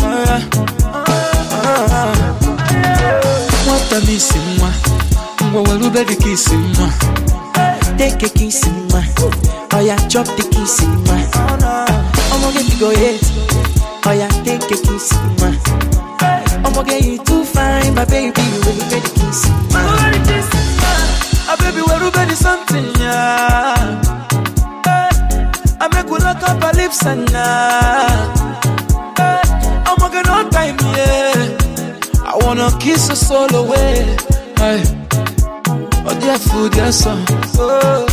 Nwata 0.03 0.43
misi 0.45 0.59
nwa, 0.59 0.78
ngwa 1.74 2.03
welube 2.03 2.12
dị 4.02 4.20
ka 6.16 6.30
isi 6.30 6.56
nwa. 6.56 6.89
Take 7.98 8.24
a 8.26 8.30
kiss 8.30 8.64
in 8.66 8.88
my 8.88 9.04
Oh 9.74 9.80
yeah, 9.80 9.96
chop 10.08 10.26
the 10.26 10.44
kiss 10.50 10.82
in 10.82 10.89
my 11.04 11.24
I'ma 12.34 12.52
get 12.52 12.66
you 12.74 12.80
go 12.80 12.89
hate 12.89 13.22
Oh 14.06 14.12
yeah, 14.12 14.28
take 14.44 14.64
a 14.64 14.78
kiss 14.82 15.12
in 15.12 15.36
my 15.39 15.58
I'ma 16.66 16.82
get 16.84 17.04
you 17.06 17.18
too 17.20 17.44
fine, 17.46 17.94
my 17.94 18.06
baby 18.06 18.41
When 18.66 18.76
you 18.78 18.89
get 18.89 19.04
the 19.04 19.10
kiss 19.20 19.46
in 19.46 19.54
my 19.72 19.84
Ah, 21.48 21.56
baby, 21.60 21.82
welube 21.86 22.26
dị 22.30 22.36
something, 22.36 22.86
yeah. 23.00 24.02
Hey, 24.86 25.10
I 25.80 25.88
make 25.94 26.10
we 26.10 26.18
lock 26.20 26.41
up 26.41 26.64
our 26.64 26.74
lips 26.74 27.06
and 27.06 27.30
yeah. 27.30 28.08
Hey, 28.64 28.83
wanna 32.56 32.78
kiss 32.80 33.08
your 33.08 33.16
soul 33.16 33.56
away. 33.56 33.95
Hey. 34.58 34.84
Oh, 36.06 36.18
dear 36.20 36.38
food, 36.38 36.72
dear 36.74 36.91
son. 36.91 37.26
Oh. 37.58 38.06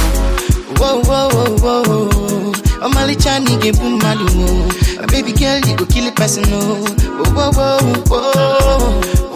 Whoa, 0.78 1.03
whoa, 1.03 1.28
whoa, 1.28 1.57
whoa, 1.59 1.82
whoa 1.82 2.53
Omali 2.80 3.14
chani 3.16 3.59
ke 3.61 3.70
bumadu 3.76 4.24
My 4.99 5.05
baby 5.12 5.32
girl, 5.32 5.59
you 5.61 5.76
go 5.76 5.84
kill 5.84 6.07
it 6.07 6.16
person, 6.16 6.43
no 6.49 6.59
Whoa, 7.20 7.51
whoa, 7.53 7.76
whoa, 8.09 8.32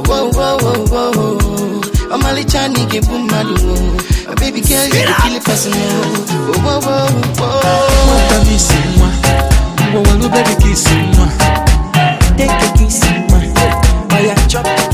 whoa 0.08 0.30
Whoa, 0.32 0.56
whoa, 0.56 0.86
whoa, 0.88 1.12
whoa 1.12 2.16
Omali 2.16 2.44
chani 2.48 2.86
ke 2.88 3.04
bumadu 3.04 4.26
My 4.26 4.34
baby 4.36 4.62
girl, 4.62 4.86
you 4.86 5.04
go 5.04 5.14
kill 5.20 5.34
it 5.36 5.44
person, 5.44 5.72
no 5.72 5.86
Whoa, 6.64 6.80
whoa, 6.80 7.08
whoa, 7.36 8.06
Nwata 8.08 8.44
misi 8.50 8.74
nwa, 8.96 9.08
ngwa 9.90 10.00
welube 10.02 10.42
dị 10.42 10.54
ka 10.62 10.68
isi 10.70 10.94
nwa. 10.94 11.28
Take 12.38 12.50
a 12.50 12.78
kiss 12.78 13.00
my 13.30 13.52
Oh 14.10 14.20
yeah, 14.24 14.46
chop 14.48 14.93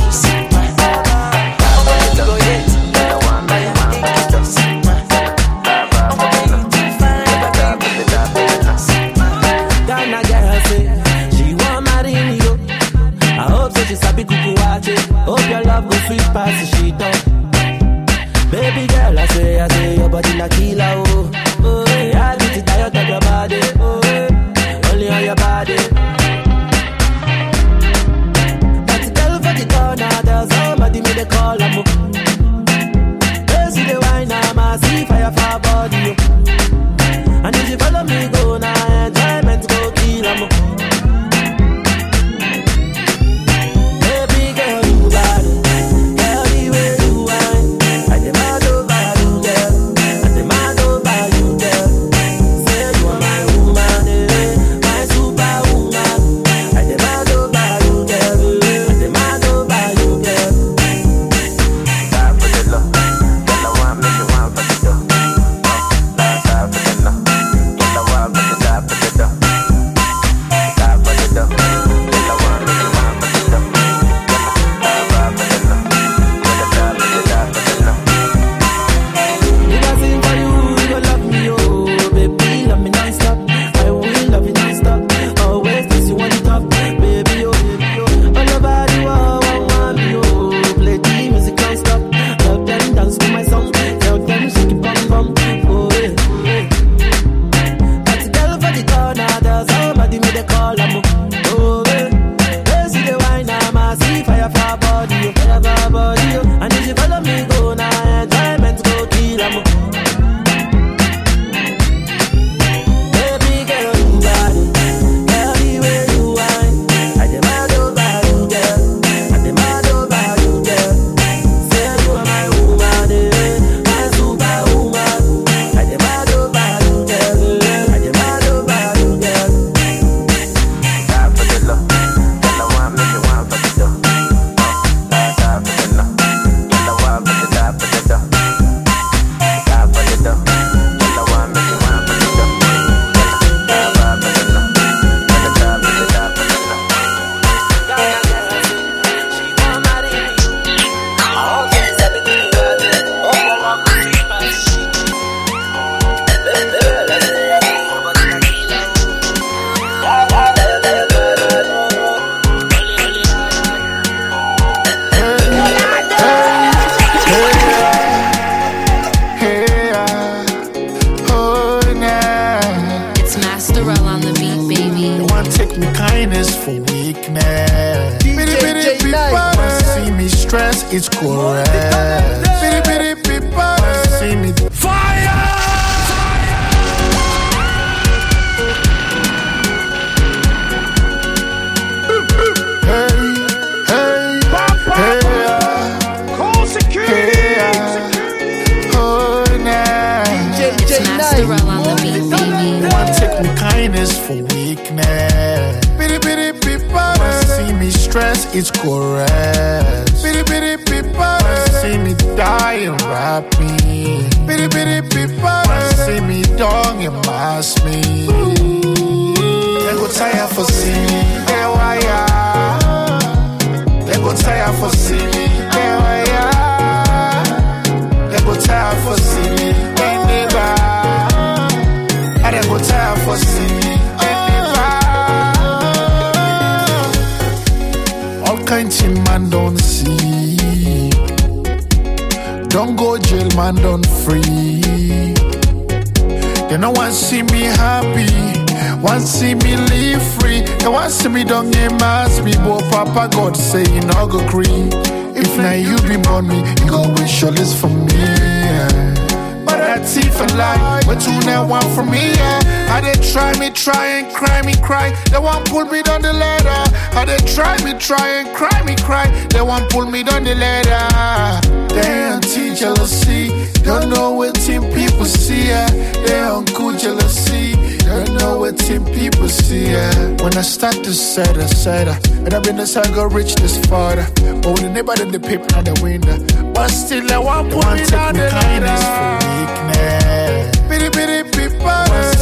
me, 264.70 264.80
cry. 264.82 265.10
They 265.30 265.38
want 265.38 265.68
pull 265.68 265.84
me 265.84 266.02
down 266.02 266.22
the 266.22 266.32
ladder. 266.32 266.82
I 267.16 267.24
they 267.24 267.38
try 267.54 267.76
me, 267.84 267.98
try 267.98 268.28
and 268.40 268.56
cry 268.56 268.82
me, 268.84 268.96
cry. 268.96 269.26
They 269.48 269.62
want 269.62 269.90
pull 269.90 270.06
me 270.06 270.22
down 270.22 270.44
the 270.44 270.54
ladder. 270.54 271.94
They 271.94 272.06
anti 272.06 272.74
jealousy, 272.74 273.50
don't 273.82 274.10
know 274.10 274.30
what 274.32 274.54
team 274.54 274.82
people 274.92 275.24
see. 275.24 275.68
Yeah. 275.68 275.88
They 276.26 276.40
uncool 276.54 276.98
jealousy, 276.98 277.74
don't 277.98 278.38
know 278.38 278.58
what 278.60 278.78
team 278.78 279.04
people 279.04 279.48
see. 279.48 279.90
Yeah. 279.90 280.42
When 280.42 280.56
I 280.56 280.62
start 280.62 280.94
to 281.04 281.12
set 281.12 281.56
a 281.56 281.68
setter, 281.68 282.16
and 282.44 282.54
I've 282.54 282.62
been 282.62 282.76
the 282.76 282.86
side 282.86 283.12
go 283.14 283.24
reach 283.24 283.54
this 283.56 283.76
farther. 283.86 284.26
But 284.62 284.70
when 284.74 284.82
the 284.84 284.90
neighbor 284.92 285.14
in 285.20 285.32
the 285.32 285.40
paper 285.40 285.74
on 285.76 285.84
the 285.84 285.98
window, 286.02 286.36
but 286.72 286.88
still 286.88 287.30
I 287.32 287.38
want 287.38 287.70
pull 287.70 287.82
me 287.94 288.04
down 288.06 288.34
the 288.34 288.48
ladder. 288.48 289.59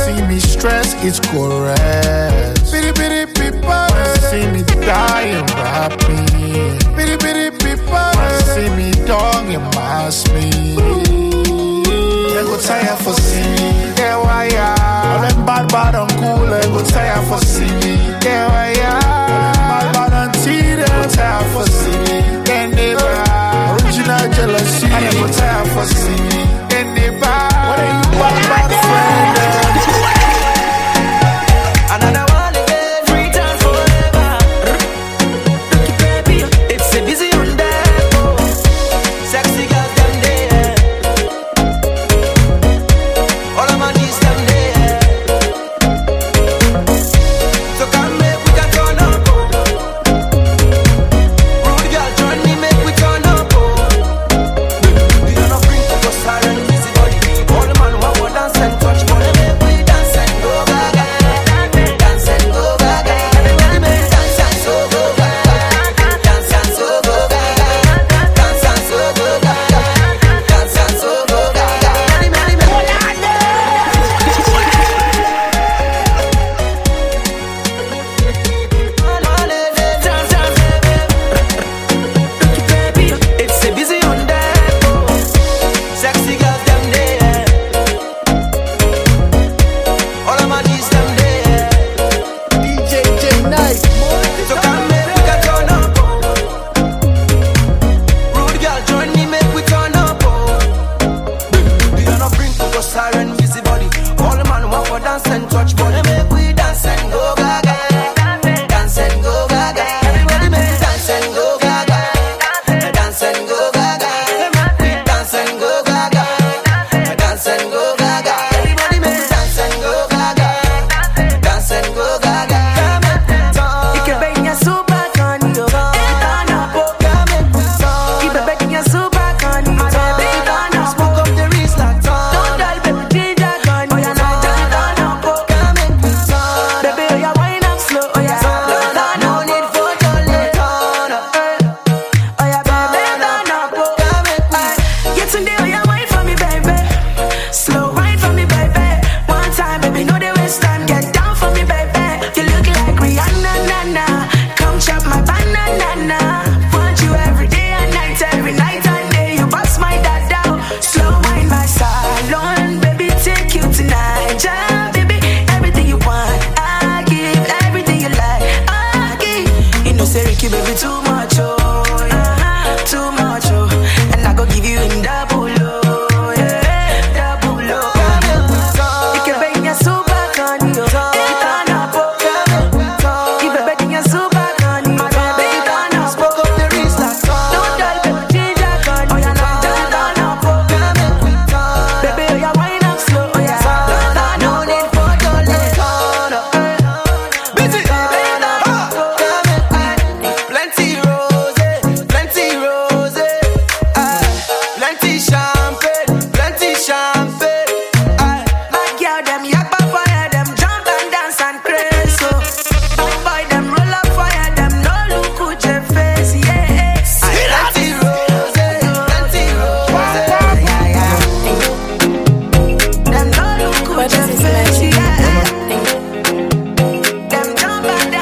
See 0.08 0.22
me 0.22 0.38
stress, 0.40 0.94
it's 1.04 1.20
correct. 1.20 2.70
Bitty 2.72 2.92
bitty 2.92 3.26
people, 3.38 3.88
see 4.28 4.46
me 4.52 4.62
rap 5.56 5.92
me. 6.08 6.22
Bitty 6.96 7.16
bitty 7.24 7.48
people, 7.64 8.12
see 8.52 8.70
me 8.76 8.90
dong 9.06 9.54
and 9.54 9.64
mask 9.74 10.32
me. 10.34 10.50
They 12.34 12.44
go 12.44 12.56
tire 12.60 12.96
for 12.96 13.14
see 13.14 13.48
me, 13.56 13.68
they 13.96 14.14
wire. 14.24 14.74
All 15.08 15.20
them 15.22 15.46
bad 15.46 15.68
bad 15.72 15.94
and 15.94 16.10
cool, 16.20 16.46
they 16.46 16.66
go 16.72 16.84
tire 16.84 17.22
for 17.26 17.40
see 17.44 17.72
me, 17.80 17.94
they 18.20 18.46
wire. 18.48 18.67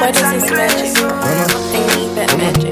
Or 0.07 0.11
magic. 0.13 0.95
They 0.95 1.83
need 1.97 2.15
that 2.15 2.31
magic. 2.39 2.71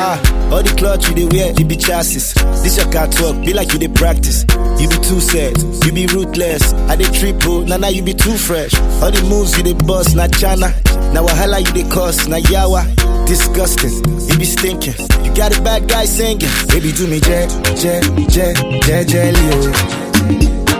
Ah, 0.00 0.18
all 0.50 0.64
the 0.64 0.74
clothes 0.76 1.06
you 1.08 1.14
they 1.14 1.26
wear, 1.26 1.52
you 1.56 1.64
be 1.64 1.76
chassis. 1.76 2.34
This 2.64 2.76
your 2.76 2.90
catwalk, 2.90 3.38
be 3.46 3.54
like 3.54 3.72
you 3.72 3.78
they 3.78 3.86
practice. 3.86 4.42
You 4.82 4.88
be 4.88 4.96
too 4.98 5.20
sad, 5.20 5.54
you 5.86 5.92
be 5.92 6.06
ruthless. 6.06 6.72
I 6.90 6.96
they 6.96 7.04
triple, 7.04 7.62
now 7.62 7.76
now 7.76 7.86
you 7.86 8.02
be 8.02 8.14
too 8.14 8.36
fresh. 8.36 8.74
All 9.00 9.12
the 9.12 9.22
moves 9.30 9.56
you 9.56 9.62
they 9.62 9.74
bust, 9.74 10.16
na 10.16 10.26
chana. 10.26 10.74
Now 11.14 11.24
wahala 11.24 11.60
you 11.64 11.72
they 11.72 11.88
cause, 11.88 12.26
na 12.26 12.38
yawa. 12.50 12.82
Disgusting, 13.26 13.94
you 14.26 14.38
be 14.38 14.44
stinking. 14.44 14.98
You 15.22 15.30
got 15.36 15.56
a 15.56 15.62
bad 15.62 15.86
guy 15.88 16.04
singing. 16.04 16.50
Baby, 16.66 16.90
do 16.90 17.06
me 17.06 17.20
jet, 17.20 17.46
jet, 17.78 18.02
jet, 18.26 18.56
jet, 18.82 19.06
jelly. 19.06 19.70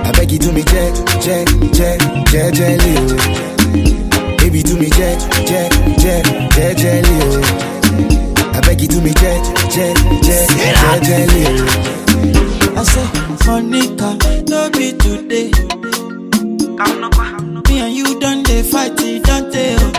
I 0.03 0.11
beg 0.19 0.33
you, 0.33 0.39
do 0.41 0.51
me 0.51 0.65
jet, 0.65 0.95
jet, 1.23 1.47
jet, 1.73 2.01
jet, 2.27 2.55
jelly. 2.55 3.58
Oh. 4.49 4.51
Baby 4.51 4.63
do 4.63 4.77
me 4.79 4.89
jet, 4.91 5.21
jet, 5.47 5.73
jet, 5.99 6.25
jet, 6.53 6.77
jelly. 6.79 7.19
Oh. 7.21 8.53
I 8.55 8.61
beg 8.63 8.81
you 8.81 8.89
do 8.89 9.01
me 9.03 9.13
jet, 9.13 9.45
jet, 9.71 9.97
jet, 10.23 10.49
jet, 10.49 11.03
jelly. 11.03 11.45
Oh. 11.49 12.75
I 12.77 12.83
say, 12.85 13.09
Monica, 13.47 14.17
no 14.49 14.71
be 14.71 14.93
today. 14.97 15.51
Me 17.69 17.81
and 17.81 17.95
you 17.95 18.19
done 18.21 18.43
they 18.45 18.63
fight, 18.63 18.93
it 18.99 19.23
don't 19.25 19.53
tell. 19.53 19.93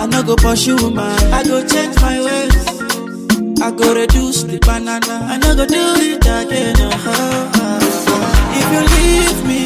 I 0.00 0.06
no 0.06 0.22
go 0.22 0.36
pursue 0.36 0.90
man, 0.90 1.32
I 1.34 1.42
go 1.44 1.66
change 1.66 1.96
my 2.00 2.18
ways. 2.24 2.66
I 3.60 3.70
go 3.72 3.94
reduce 3.94 4.44
the 4.44 4.58
banana, 4.58 5.20
I 5.30 5.36
no 5.36 5.54
go 5.54 5.66
do 5.66 5.94
it 5.98 6.24
again. 6.24 6.76
uh-huh. 6.80 7.82
If 8.58 8.72
you 8.72 8.80
leave 8.96 9.44
me, 9.46 9.65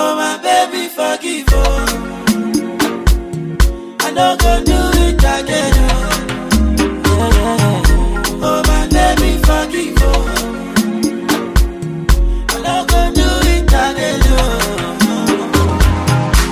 Oh 0.00 0.14
my 0.16 0.36
baby, 0.46 0.82
forgive 0.88 1.46
oh. 1.50 1.58
I 4.00 4.02
no 4.12 4.36
go 4.36 4.52
do 4.64 4.78
it 5.04 5.24
again. 5.34 5.74
Oh, 7.06 7.82
oh 8.46 8.62
my 8.68 8.80
baby, 8.94 9.30
forgive 9.46 9.98
oh. 10.00 10.22
I 12.50 12.52
no 12.66 12.74
go 12.90 13.00
do 13.18 13.28
it 13.54 13.64
again. 13.66 14.22
Oh. 14.34 14.38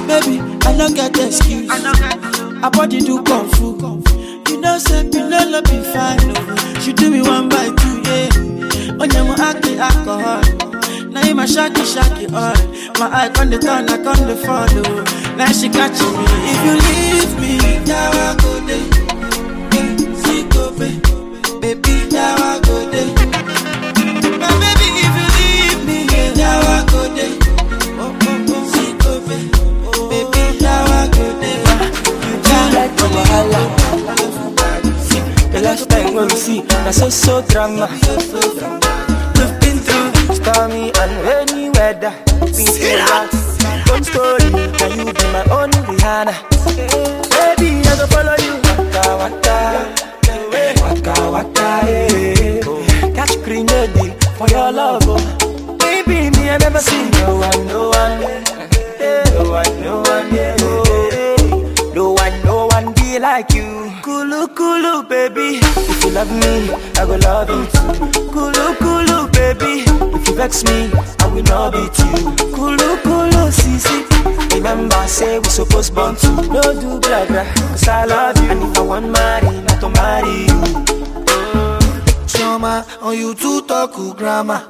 Baby, 0.09 0.35
I 0.67 0.69
no 0.77 0.87
get 0.91 1.17
excuse. 1.19 1.71
I 1.71 1.73
don't 1.83 1.99
get. 1.99 2.19
I 2.65 2.67
body 2.71 2.99
do 3.01 3.23
kung 3.23 3.49
fu. 3.51 3.67
You 4.49 4.57
know, 4.61 4.79
say 4.79 5.05
Pinelo 5.05 5.61
be 5.65 5.79
fine. 5.93 6.37
Oh. 6.37 6.81
She 6.81 6.91
do 6.93 7.11
me 7.11 7.21
one 7.23 7.49
by 7.49 7.69
two, 7.81 7.97
yeah. 8.11 9.01
On 9.01 9.09
your 9.11 9.41
acting 9.41 9.79
alcohol. 9.79 10.43
Now 11.17 11.25
you 11.25 11.35
my 11.35 11.47
shaky 11.47 11.83
shaky 11.83 12.27
all. 12.27 12.53
My 13.01 13.09
eye 13.09 13.33
on 13.41 13.49
the 13.49 13.57
turn, 13.59 13.89
I 13.89 13.97
on 13.97 14.29
the 14.29 14.37
follow. 14.37 14.85
Now 15.37 15.51
she 15.51 15.71
catching 15.71 16.13
me. 16.13 16.27
If 16.53 16.61
you 16.67 16.75
leave 16.87 17.33
me, 17.41 17.53
now 17.87 18.11
I 18.13 18.37
go 18.37 18.61
there. 18.69 18.85
Babe. 20.77 21.01
Baby, 21.63 21.95
now 22.13 22.37
I 22.37 22.61
go 22.61 22.77
there. 22.93 23.09
Baby, 24.61 24.89
if 25.05 25.15
you 25.17 25.29
leave 25.41 25.81
me, 25.89 25.99
now 26.37 26.61
I 26.61 26.85
go 26.85 27.01
there. 27.17 27.35
See 28.73 28.93
go 29.01 29.13
babe. 29.27 29.49
Baby, 30.13 30.43
now 30.61 30.85
I 30.85 31.09
go 31.17 31.25
there. 31.41 31.65
You 32.29 32.37
just 32.45 32.69
the. 32.75 33.65
The 35.51 35.61
last 35.63 35.89
time 35.89 36.13
when 36.13 36.29
we 36.29 36.37
see, 36.37 36.61
that's 36.61 36.99
so 36.99 37.09
so 37.09 37.41
drama. 37.41 37.89
Weather. 42.01 42.15
Been 42.41 42.67
through. 42.67 43.93
One 43.93 44.05
story, 44.05 44.51
now 44.51 44.87
you 44.95 45.13
be 45.13 45.25
my 45.33 45.45
only 45.51 45.79
Rihanna. 45.79 46.35
Baby, 47.31 47.83
I 47.87 47.97
go 47.97 48.07
follow 48.07 48.37
you. 48.45 48.55
Waka 48.77 49.17
waka, 49.21 49.57
waka 50.83 51.31
waka, 51.31 51.67
yeah. 51.87 53.15
Catch 53.15 53.43
green 53.45 53.67
lady 53.67 54.11
for 54.37 54.49
your 54.49 54.73
love, 54.73 55.03
oh. 55.07 55.77
Baby, 55.79 56.31
me 56.37 56.51
I 56.51 56.59
never 56.59 56.79
see 56.81 57.09
no 57.11 57.37
one, 57.37 57.67
no 57.67 57.89
one, 57.91 58.21
yeah. 58.21 59.25
no 59.35 59.51
one, 59.51 59.81
no 59.81 60.01
one, 60.03 60.35
yeah. 60.35 60.57
Oh, 60.61 61.93
no 61.95 62.13
one, 62.13 62.43
no 62.45 62.67
one 62.67 62.93
be 62.95 63.19
like 63.19 63.53
you. 63.55 63.91
Kulu 64.03 64.49
kulu, 64.49 65.09
baby. 65.09 65.59
If 65.63 66.05
you 66.05 66.11
love 66.11 66.31
me, 66.31 66.71
I 66.99 67.07
go 67.07 67.17
love 67.17 67.51
you 67.51 67.67
too. 67.67 68.31
Kulu 68.31 68.75
kulu, 68.77 69.29
baby. 69.33 69.85
If 70.17 70.29
you 70.29 70.35
vex 70.35 70.65
me, 70.65 70.91
Supposed 75.57 75.95
born 75.95 76.15
to 76.17 76.29
no 76.53 76.61
do 76.61 77.01
blah 77.01 77.25
blah. 77.25 77.45
Cause 77.73 77.89
I 77.89 78.05
love 78.05 78.37
you, 78.43 78.51
and 78.51 78.63
if 78.63 78.77
I 78.77 78.83
want 78.83 79.09
marry, 79.11 79.63
not 79.63 79.81
to 79.81 79.89
marry 79.89 80.41
you. 80.49 80.61
Mm. 81.25 82.29
Trauma 82.29 82.85
on 83.01 83.17
you 83.17 83.35
to 83.35 83.63
talk 83.63 83.95
grammar. 84.19 84.69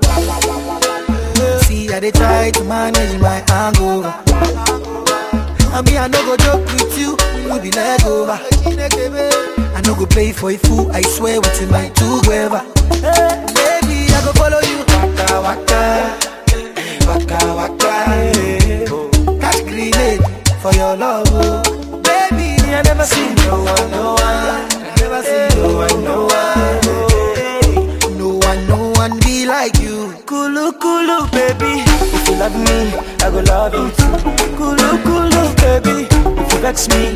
See, 1.65 1.93
I 1.93 1.99
they 1.99 2.13
try 2.13 2.53
to 2.53 2.63
manage 2.63 3.21
my 3.21 3.43
anger. 3.51 4.15
I 5.75 5.83
mean, 5.83 5.97
I 5.97 6.07
no 6.07 6.23
go 6.23 6.37
joke 6.37 6.65
with 6.67 6.97
you, 6.97 7.17
we 7.51 7.59
be 7.59 7.73
leg 7.73 8.05
over. 8.05 8.39
I 8.39 9.83
no 9.85 9.97
go 9.97 10.07
play 10.07 10.31
for 10.31 10.53
a 10.53 10.57
fool, 10.57 10.93
I 10.93 11.03
swear 11.03 11.41
with 11.41 11.69
my 11.69 11.89
two 11.89 12.21
gueva. 12.23 13.46
Love, 20.99 21.25
baby. 22.03 22.57
I 22.75 22.83
never 22.85 23.05
seen 23.05 23.35
no 23.47 23.63
one, 23.65 23.91
no 23.91 24.15
one. 24.15 24.69
Never 25.01 25.23
seen 25.23 25.49
no 25.61 25.77
one, 25.77 26.05
no 26.05 26.27
one. 26.27 26.81
No 28.19 28.29
one, 28.47 28.67
no 28.69 28.93
one 28.97 29.19
be 29.21 29.47
like 29.47 29.79
you. 29.79 30.13
Kulu 30.27 30.73
kulu, 30.73 31.27
baby. 31.33 31.83
If 31.87 32.29
you 32.29 32.37
love 32.37 32.55
me, 32.57 32.93
I 33.25 33.31
go 33.31 33.41
love 33.41 33.75
you 33.75 33.91
too. 33.97 34.17
Kulu 34.57 34.99
kulu, 35.05 35.43
baby. 35.57 36.07
If 36.41 36.53
you 36.53 36.59
vex 36.61 36.89
me, 36.89 37.16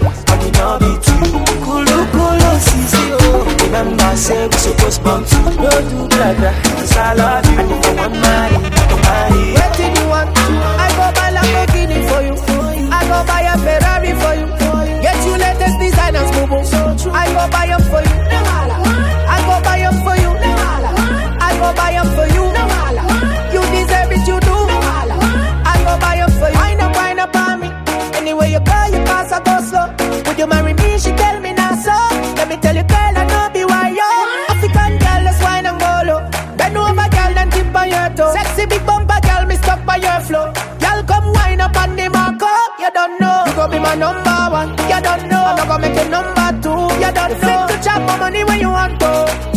I'm 46.00 46.10
not 46.10 46.24
gonna 46.36 46.52
make 46.52 46.64
you 46.64 46.64
number 46.64 46.64
two. 46.64 46.80
You 47.02 47.12
don't 47.12 47.40
know. 47.40 47.66
To 47.70 47.76
chop 47.84 48.00
my 48.08 48.16
money 48.18 48.42
when 48.44 48.58
you 48.60 48.70
want 48.70 48.94
to. 49.00 49.12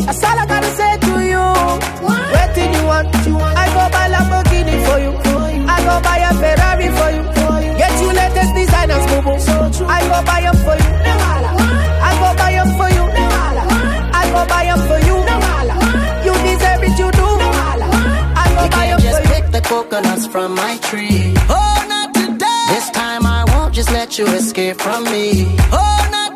That's 0.06 0.24
all 0.24 0.38
I 0.40 0.46
gotta 0.46 0.72
say 0.80 0.92
to 1.08 1.14
you. 1.32 1.46
Waiting 2.36 2.72
you 2.78 2.84
want. 2.86 3.08
I 3.64 3.66
go 3.76 3.84
buy 3.96 4.06
Lamborghini 4.14 4.76
for 4.86 4.98
you. 5.06 5.12
I 5.76 5.78
go 5.88 5.96
buy 6.06 6.18
a 6.18 6.32
Ferrari 6.42 6.90
for 6.98 7.10
you. 7.16 7.24
Get 7.78 7.94
you 8.02 8.10
latest 8.20 8.52
designers, 8.56 9.06
boo 9.10 9.22
boo. 9.26 9.36
I 9.88 10.00
go 10.12 10.18
buy 10.30 10.42
them 10.46 10.58
for 10.66 10.76
you. 10.84 10.92
I 12.08 12.12
go 12.22 12.30
buy 12.40 12.52
them 12.58 12.70
for 12.78 12.90
you. 12.98 13.04
I 14.22 14.24
go 14.34 14.42
buy 14.52 14.64
them 14.70 14.82
for 14.90 15.00
you. 15.08 15.18
You 16.26 16.34
deserve 16.48 16.84
it, 16.84 16.96
you 17.00 17.10
do. 17.12 17.28
I 18.44 18.46
go 18.56 18.64
You 18.64 18.70
buy 18.70 18.88
them 18.88 19.00
just 19.02 19.22
for 19.22 19.28
you. 19.28 19.34
pick 19.42 19.52
the 19.52 19.62
coconuts 19.62 20.28
from 20.28 20.56
my 20.56 20.78
tree. 20.78 21.34
Oh, 21.50 21.86
not 21.88 22.14
today. 22.14 22.66
This 22.70 22.90
time 22.92 23.26
I 23.26 23.46
won't 23.56 23.74
just 23.74 23.92
let 23.92 24.18
you 24.18 24.26
escape 24.28 24.78
from 24.80 25.04
me. 25.06 25.46
Oh, 25.72 26.08
not 26.12 26.33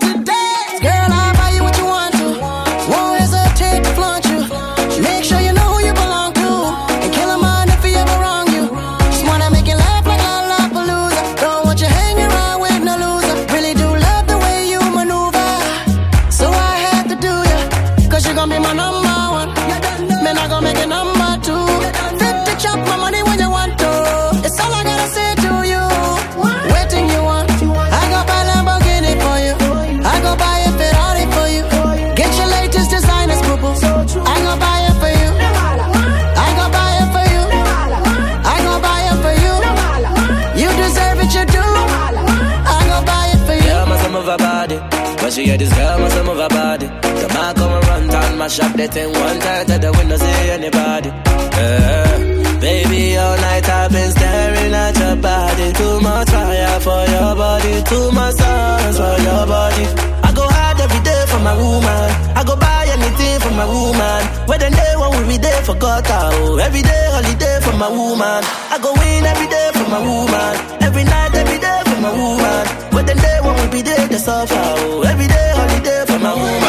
my 48.48 48.54
shop. 48.54 48.74
They 48.78 48.88
think 48.88 49.12
one 49.14 49.40
time 49.40 49.66
to 49.68 49.76
the 49.78 49.92
window 49.98 50.18
see 50.18 50.50
anybody. 50.58 51.10
Yeah. 51.10 52.60
Baby, 52.64 53.18
all 53.18 53.36
night 53.38 53.68
I've 53.70 53.92
been 53.92 54.12
staring 54.12 54.74
at 54.74 54.96
your 54.98 55.16
body. 55.18 55.68
Too 55.80 55.96
much 56.00 56.30
fire 56.30 56.80
for 56.80 57.02
your 57.16 57.32
body. 57.44 57.74
Too 57.92 58.08
much 58.18 58.34
stars 58.40 58.98
for 59.02 59.16
your 59.28 59.44
body. 59.52 59.86
I 60.28 60.30
go 60.40 60.46
hard 60.48 60.80
every 60.80 61.02
day 61.10 61.22
for 61.32 61.40
my 61.48 61.56
woman. 61.60 62.08
I 62.40 62.42
go 62.48 62.56
buy 62.56 62.88
anything 62.96 63.38
for 63.44 63.52
my 63.60 63.68
woman. 63.68 64.22
When 64.48 64.60
the 64.64 64.70
day 64.80 64.94
when 65.02 65.12
we 65.18 65.22
be 65.34 65.38
there 65.46 65.62
for 65.68 65.76
God, 65.76 66.04
oh. 66.08 66.58
Every 66.68 66.82
day 66.82 67.04
holiday 67.16 67.58
for 67.66 67.76
my 67.76 67.90
woman. 67.92 68.42
I 68.74 68.78
go 68.82 68.90
win 68.96 69.26
every 69.28 69.48
day 69.56 69.68
for 69.76 69.88
my 69.92 70.00
woman. 70.08 70.54
Every 70.88 71.04
night, 71.04 71.36
every 71.36 71.60
day 71.60 71.80
for 71.90 72.00
my 72.00 72.12
woman. 72.16 72.64
When 72.96 73.06
the 73.12 73.16
day 73.16 73.38
when 73.44 73.56
we 73.60 73.66
be 73.76 73.82
there 73.84 74.08
to 74.08 74.20
suffer, 74.20 74.56
oh. 74.56 75.04
Every 75.04 75.28
day 75.28 75.48
holiday 75.60 76.02
for 76.08 76.20
my 76.20 76.34
woman. 76.34 76.67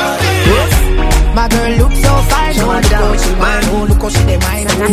God 4.79 4.87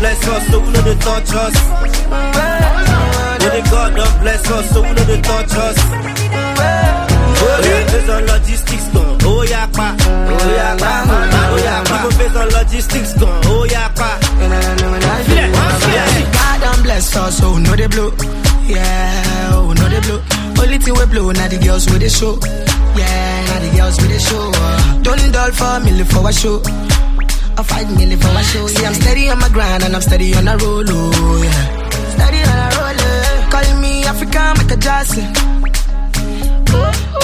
bless 0.00 0.28
us, 0.28 0.48
so 0.48 0.56
we 0.60 0.68
know 0.72 0.80
they 0.80 0.96
touch 0.96 1.34
us. 1.34 1.54
God 3.70 4.20
bless 4.20 4.50
us, 4.50 4.70
touch 5.20 5.56
us. 5.56 5.78
Oh 7.46 7.60
on 8.08 8.24
logistics. 8.26 8.88
Oh 8.94 9.44
pa. 9.72 9.96
Oh 10.00 10.40
pa. 10.78 10.92
Oh 11.10 11.68
pa. 11.84 11.96
On 12.40 12.48
logistics. 12.48 13.12
Oh 13.20 13.66
pa. 13.94 14.10
Bless 16.82 17.16
us, 17.16 17.40
blow. 17.88 18.10
Yeah, 18.66 19.52
oh 19.52 19.72
know 19.74 19.88
they 19.88 20.00
blow. 20.00 20.20
Only 20.62 20.78
thing 20.78 20.94
we 20.94 21.06
blow, 21.06 21.30
now 21.32 21.48
the 21.48 21.58
girls 21.58 21.86
with 21.90 22.00
the 22.00 22.08
show. 22.08 22.38
Yeah, 22.96 23.44
now 23.48 23.58
the 23.60 23.70
girls 23.76 23.96
with 24.00 24.10
the 24.14 24.20
show. 24.20 24.50
Uh, 24.54 25.02
don't 25.02 25.32
dull 25.32 25.50
for 25.52 25.80
me, 25.84 25.90
live 25.92 26.08
for 26.08 26.28
a 26.28 26.32
show. 26.32 26.62
I 27.56 27.62
fight 27.62 27.88
million 27.90 28.18
for 28.18 28.28
a 28.28 28.42
show. 28.42 28.66
Yeah, 28.68 28.88
I'm 28.88 28.94
steady 28.94 29.28
on 29.30 29.38
my 29.38 29.48
grind 29.48 29.82
and 29.84 29.94
I'm 29.94 30.02
steady 30.02 30.34
on 30.34 30.48
a 30.48 30.56
roll. 30.56 30.84
Oh, 30.86 31.42
yeah. 31.42 31.64
Steady 32.14 32.40
on 32.50 32.58
a 32.64 32.68
roll. 32.76 32.96
Yeah. 33.02 33.50
Calling 33.50 33.80
me 33.80 34.04
African, 34.04 34.50
make 34.58 34.72
a 34.72 34.76
Jocelyn. 34.76 35.30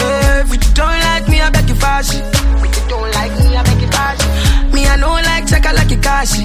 Yeah, 0.01 0.41
if 0.43 0.51
you 0.53 0.59
don't 0.75 0.99
like 1.09 1.29
me, 1.29 1.41
I 1.41 1.51
beg 1.51 1.69
you 1.69 1.75
fashion. 1.75 2.23
If 2.23 2.77
you 2.77 2.89
don't 2.89 3.11
like 3.13 3.33
me, 3.41 3.57
I 3.57 3.63
beg 3.65 3.81
you 3.81 3.89
fashion. 3.89 4.31
Me, 4.73 4.87
I 4.87 4.97
know 4.97 5.13
like 5.13 5.47
check, 5.49 5.67
I 5.67 5.73
like 5.73 5.91
you 5.91 5.99
cashy. 5.99 6.45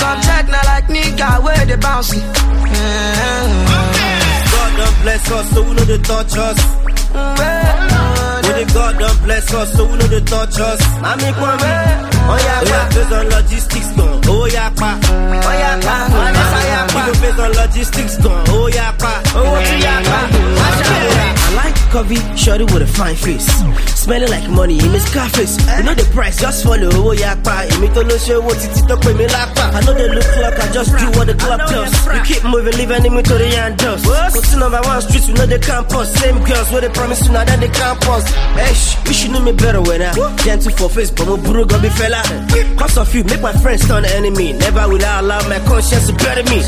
Subject 0.00 0.48
not 0.50 0.64
like 0.66 0.86
nigga, 0.88 1.42
where 1.44 1.64
they 1.66 1.76
bouncing. 1.76 2.20
Eh. 2.20 3.46
God 4.50 4.76
don't 4.76 4.96
bless 5.02 5.30
us, 5.30 5.50
so 5.50 5.62
we 5.62 5.74
know 5.74 5.84
they 5.84 5.98
touch 5.98 6.36
us. 6.36 6.85
The 7.26 8.64
God 8.72 8.98
don't 8.98 9.22
bless 9.24 9.52
us, 9.54 9.72
so 9.76 9.84
we 9.86 9.96
know 9.98 10.06
they 10.06 10.20
touch 10.20 10.58
us. 10.60 10.80
Mami 11.02 11.30
Kwame, 11.38 11.72
oh 12.30 12.38
yeah, 12.46 12.62
yeah, 12.70 12.88
based 12.88 13.12
on 13.12 13.28
logistics 13.28 13.92
gone. 13.96 14.20
Oh 14.26 14.46
yeah, 14.46 14.70
pa, 14.70 14.98
oh 15.02 15.52
yeah, 15.62 15.80
pa, 15.80 15.96
oh 16.12 16.28
yeah, 16.32 16.86
pa. 16.86 17.04
People 17.06 17.20
based 17.22 17.40
on 17.40 17.52
logistics 17.52 18.16
gone. 18.22 18.44
Oh 18.48 18.66
yeah, 18.68 18.92
pa, 18.92 19.22
oh 19.34 19.60
yeah, 19.80 20.02
pa. 20.02 21.35
I 21.46 21.54
like 21.54 21.76
coffee, 21.94 22.18
shorty 22.36 22.64
with 22.64 22.82
a 22.82 22.86
fine 22.86 23.14
face. 23.14 23.46
Smelling 23.94 24.30
like 24.30 24.50
money, 24.50 24.78
in 24.78 24.90
Miss 24.90 25.06
Scarface. 25.06 25.56
You 25.78 25.84
know 25.84 25.94
the 25.94 26.02
price, 26.12 26.40
just 26.40 26.64
follow. 26.64 26.90
Oh, 26.92 27.12
yeah, 27.12 27.34
pa. 27.42 27.62
To 27.96 28.04
no 28.04 28.18
show 28.18 28.40
what 28.42 28.58
it 28.58 28.74
to 28.88 28.96
pay 28.98 29.14
me 29.14 29.24
like 29.30 29.54
pa. 29.54 29.70
I 29.72 29.80
know 29.86 29.94
they 29.94 30.08
look 30.10 30.26
like 30.42 30.58
I 30.58 30.66
just 30.72 30.90
do 30.98 31.06
what 31.18 31.26
the 31.28 31.34
club 31.34 31.60
does. 31.70 31.88
You 32.12 32.20
keep 32.26 32.42
moving, 32.44 32.74
leave 32.76 32.90
enemy 32.90 33.22
to 33.22 33.34
the 33.38 33.46
end 33.46 33.78
dust. 33.78 34.04
Go 34.04 34.40
to 34.42 34.56
number 34.58 34.80
one 34.82 35.00
streets, 35.00 35.28
we 35.28 35.34
know 35.34 35.46
the 35.46 35.58
campus. 35.58 36.12
Same 36.18 36.42
girls, 36.44 36.70
where 36.72 36.82
they 36.82 36.90
promise 36.90 37.24
you 37.24 37.32
now 37.32 37.44
that 37.44 37.60
they 37.60 37.70
campus. 37.70 38.26
Hey, 38.58 38.66
eh, 38.66 38.74
sh- 38.74 38.96
you 39.06 39.14
should 39.14 39.30
know 39.30 39.40
me 39.40 39.52
better 39.52 39.80
when 39.80 40.02
I 40.02 40.12
gentle 40.42 40.72
for 40.72 40.90
face, 40.90 41.10
but 41.10 41.26
my 41.30 41.38
bro 41.40 41.64
gon' 41.64 41.80
be 41.80 41.88
fella. 41.88 42.20
Cause 42.76 42.98
of 42.98 43.14
you, 43.14 43.22
make 43.24 43.40
my 43.40 43.54
friends 43.54 43.86
turn 43.86 44.04
enemy. 44.04 44.52
Never 44.52 44.88
will 44.90 45.04
I 45.04 45.20
allow 45.20 45.40
my 45.48 45.58
conscience 45.64 46.06
to 46.10 46.14
bury 46.18 46.42
me. 46.50 46.58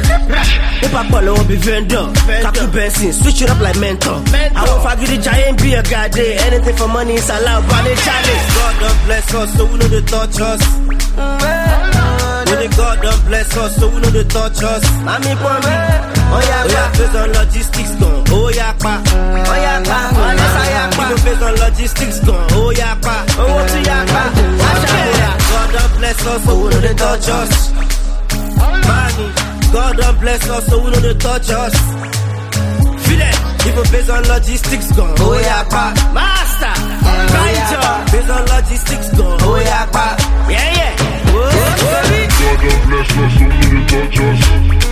If 0.80 0.94
I 0.94 1.02
follow, 1.10 1.34
will 1.34 1.44
be 1.50 1.56
vendor. 1.56 2.06
Kaku 2.46 2.72
Benson, 2.72 3.12
switch 3.12 3.42
it 3.42 3.50
up 3.50 3.60
like 3.60 3.76
mentor. 3.78 4.22
I 4.68 4.70
won't 4.70 4.82
forget 4.84 5.08
the 5.08 5.18
giant, 5.22 5.62
be 5.62 5.72
a 5.74 5.82
god 5.82 6.10
day. 6.12 6.36
Anything 6.36 6.76
for 6.76 6.88
money 6.88 7.14
is 7.14 7.28
allowed, 7.30 7.62
they 7.64 7.94
challenge. 7.96 8.46
God 8.54 8.74
don't 8.80 9.00
bless 9.06 9.34
us, 9.34 9.56
so 9.56 9.64
we 9.64 9.78
know 9.78 9.88
they 9.88 10.02
touch 10.02 10.40
us. 10.40 10.60
The 12.48 12.68
God 12.76 13.02
don't 13.02 13.24
bless 13.26 13.56
us, 13.56 13.76
so 13.76 13.88
we 13.88 14.00
know 14.00 14.10
they 14.10 14.24
touch 14.24 14.62
us. 14.62 14.84
Mami 15.06 15.32
Kwame, 15.40 15.74
oh 16.32 16.40
yeah, 16.48 16.64
oh 16.64 16.72
yeah, 16.72 16.90
based 16.98 17.14
on 17.16 17.32
logistics 17.32 17.94
gone. 17.96 18.24
Oh 18.28 18.48
yeah, 18.54 18.72
pa, 18.72 19.02
oh 19.04 19.56
yeah, 19.56 19.82
pa, 19.84 19.98
oh 20.12 20.32
yeah, 20.36 20.88
oh, 20.88 20.96
pa. 20.96 21.02
People 21.08 21.24
based 21.24 21.42
on 21.42 21.54
logistics 21.56 22.18
gone. 22.20 22.48
Oh 22.52 22.70
yeah, 22.70 22.94
pa, 23.00 23.26
oh 23.38 23.80
yeah, 23.84 24.04
pa. 24.06 24.22
God 25.48 25.68
don't 25.72 25.92
bless 25.98 26.26
us, 26.26 26.44
so 26.44 26.52
we 26.56 26.68
know 26.70 26.80
they 26.80 26.94
touch 26.94 27.28
us. 27.28 27.72
Mami, 28.88 29.72
God 29.72 29.96
don't 29.96 30.20
bless 30.20 30.48
us, 30.50 30.66
so 30.66 30.82
we 30.82 30.90
know 30.90 31.00
they 31.00 31.14
touch 31.14 31.50
us. 31.50 31.74
Feel 33.68 33.78
it. 33.78 33.84
People 33.84 33.92
based 33.92 34.10
on 34.10 34.22
logistics 34.24 34.92
gone. 34.92 35.14
Oh 35.18 35.38
yeah, 35.38 35.64
pa. 35.64 35.92
Master. 36.14 36.72
Oh, 36.76 37.26
right 37.34 38.12
Based 38.12 38.30
on 38.30 38.44
logistics 38.46 39.08
gone. 39.16 39.38
Oh 39.42 39.56
yeah, 39.56 39.86
pa. 39.86 40.16
Yeah, 40.48 40.76
yeah. 40.76 40.98
God 42.38 42.60
don't 42.60 42.88
bless 42.88 43.10
us, 43.10 43.38
so 43.38 43.44
we 43.44 43.50
don't 43.70 43.88
touch 43.88 44.20
us. 44.20 44.87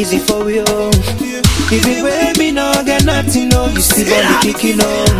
Easy 0.00 0.18
for 0.18 0.50
you. 0.50 0.64
oh. 0.68 0.90
Even 1.72 2.02
when 2.02 2.32
me 2.38 2.50
no 2.50 2.72
get 2.84 3.04
nothing, 3.04 3.48
no, 3.48 3.66
you 3.68 3.80
still 3.80 4.08
body 4.08 4.52
kicking 4.52 4.80
on. 4.80 5.12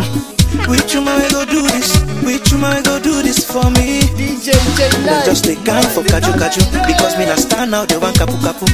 Which 0.67 0.93
woman 0.95 1.15
we 1.21 1.29
go 1.29 1.45
do 1.45 1.61
this? 1.61 1.95
Which 2.25 2.51
woman 2.51 2.75
we 2.77 2.81
go 2.83 2.99
do 2.99 3.21
this 3.21 3.39
for 3.45 3.63
me? 3.71 4.01
DJ 4.17 4.51
J 4.75 4.89
Just 5.25 5.45
a 5.47 5.55
guy 5.63 5.81
for 5.93 6.03
kaju 6.03 6.33
kaju 6.35 6.61
because 6.87 7.17
me 7.17 7.25
not 7.25 7.39
stand 7.39 7.73
out 7.75 7.87
the 7.89 7.99
one 7.99 8.13
kapu 8.13 8.35
kapu. 8.43 8.65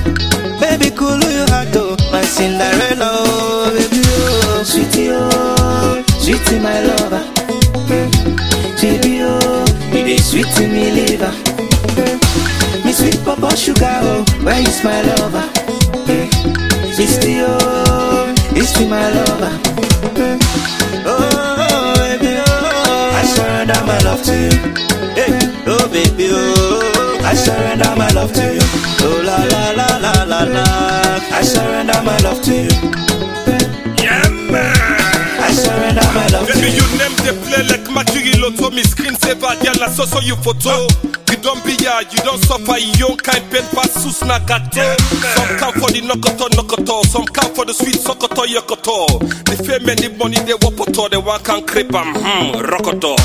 Baby, 0.60 0.96
cool 0.96 1.20
you 1.22 1.46
heart 1.52 1.76
oh, 1.76 1.96
my 2.12 2.24
Cinderella, 2.24 3.10
oh, 3.12 3.70
baby 3.76 4.02
oh, 4.06 4.64
sweetie 4.66 5.10
oh, 5.12 6.04
sweetie 6.20 6.60
my 6.60 6.82
lover. 6.82 7.24
Baby, 8.82 9.20
oh, 9.22 9.66
you 9.94 10.04
dey 10.04 10.18
sweet 10.18 10.50
me 10.72 10.92
liver. 10.92 11.32
Me 12.86 12.92
sweet 12.92 13.20
papa 13.24 13.56
sugar, 13.56 14.00
oh, 14.02 14.26
where 14.44 14.60
is 14.62 14.84
my 14.84 15.02
lover? 15.04 15.46
It's 17.00 17.18
the 17.18 17.46
oh, 17.48 18.34
it's 18.56 18.72
the 18.74 18.88
my 18.88 19.10
lover. 19.14 19.54
Oh, 21.06 21.94
baby, 21.96 22.36
oh, 22.42 23.12
I 23.14 23.24
surrender 23.24 23.80
my 23.86 23.98
love 24.02 24.24
to 24.24 24.34
you. 24.34 24.58
Hey, 25.14 25.38
oh, 25.68 25.88
baby, 25.90 26.30
oh, 26.32 27.22
I 27.24 27.34
surrender 27.36 27.94
my 27.96 28.10
love 28.12 28.34
to 28.34 28.42
you. 28.54 28.62
Oh, 29.06 29.22
la, 29.24 29.38
la, 29.46 29.72
la, 29.78 29.98
la, 29.98 30.24
la, 30.24 30.44
la. 30.44 30.64
I 31.38 31.42
surrender 31.44 32.02
my 32.04 32.18
love 32.26 32.42
to 32.44 32.54
you. 32.54 32.74
Yeah, 34.02 34.28
man. 34.50 34.76
I 35.40 35.52
surrender 35.54 36.02
my 36.16 36.28
love 36.34 36.48
to 36.48 36.54
Baby, 36.54 36.76
you. 36.78 36.86
name 36.98 37.16
the 37.22 37.34
play 37.46 37.64
like 37.70 37.88
Maturi 37.94 38.34
Lotto, 38.42 38.72
me 38.72 38.82
screensaver, 38.82 39.54
girl, 39.64 39.84
I 39.84 39.90
saw 39.92 40.06
so 40.06 40.20
you 40.22 40.36
photo. 40.38 40.88
You 41.04 41.17
don't 41.48 41.64
be 41.64 41.72
ya, 41.80 42.04
you 42.12 42.20
don't 42.28 42.44
suffer, 42.44 42.76
you 42.78 42.92
don't 43.00 43.24
kind 43.24 43.40
pain 43.50 43.64
pass 43.72 43.94
sus 43.96 44.20
na 44.28 44.38
gato. 44.44 44.84
Some 45.32 45.56
come 45.56 45.74
for 45.80 45.90
the 45.96 46.04
nokoto 46.04 46.52
nokoto, 46.52 47.06
some 47.08 47.24
come 47.24 47.56
for 47.56 47.64
the 47.64 47.72
sweet 47.72 47.96
sokoto 47.96 48.44
yokoto. 48.44 49.08
The 49.48 49.56
fame 49.64 49.88
and 49.88 49.98
the 50.00 50.10
money 50.20 50.36
they 50.44 50.60
wapoto, 50.60 51.10
the 51.10 51.22
one 51.22 51.40
can 51.48 51.64
creep 51.66 51.94
am, 51.96 52.12
hmm, 52.20 52.60
rokoto. 52.68 53.16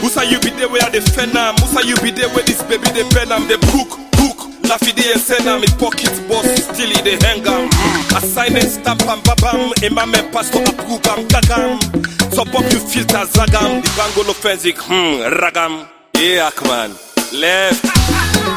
Musa 0.00 0.22
you 0.24 0.38
be 0.38 0.50
there 0.54 0.68
where 0.70 0.86
the 0.94 1.02
fena, 1.02 1.50
Musa 1.58 1.82
you 1.82 1.96
be 1.98 2.12
there 2.14 2.30
where 2.30 2.46
this 2.46 2.62
baby 2.70 2.86
they 2.94 3.02
pen 3.10 3.32
am, 3.34 3.48
the 3.50 3.58
book, 3.74 3.90
book. 4.14 4.38
Lafidi 4.62 5.10
and 5.10 5.20
send 5.20 5.48
am 5.50 5.58
in 5.66 5.72
pocket 5.74 6.14
boss, 6.30 6.46
still 6.62 6.86
in 6.86 7.02
the 7.02 7.18
hang 7.26 7.42
am. 7.42 7.66
Mm. 7.66 8.16
Assign 8.22 8.54
and 8.62 8.70
stamp 8.70 9.02
am 9.10 9.18
babam, 9.26 9.74
imam 9.82 10.14
and 10.14 10.30
pastor 10.30 10.62
approve 10.62 11.02
am 11.10 11.26
gagam. 11.26 11.82
Top 12.30 12.46
up 12.54 12.62
you 12.70 12.78
filter 12.78 13.26
zagam, 13.26 13.82
the 13.82 13.90
bangolo 13.98 14.34
fenzik, 14.38 14.78
hmm, 14.78 15.26
ragam. 15.42 15.88
Yeah, 16.14 16.50
man. 16.62 17.11
Left. 17.32 17.84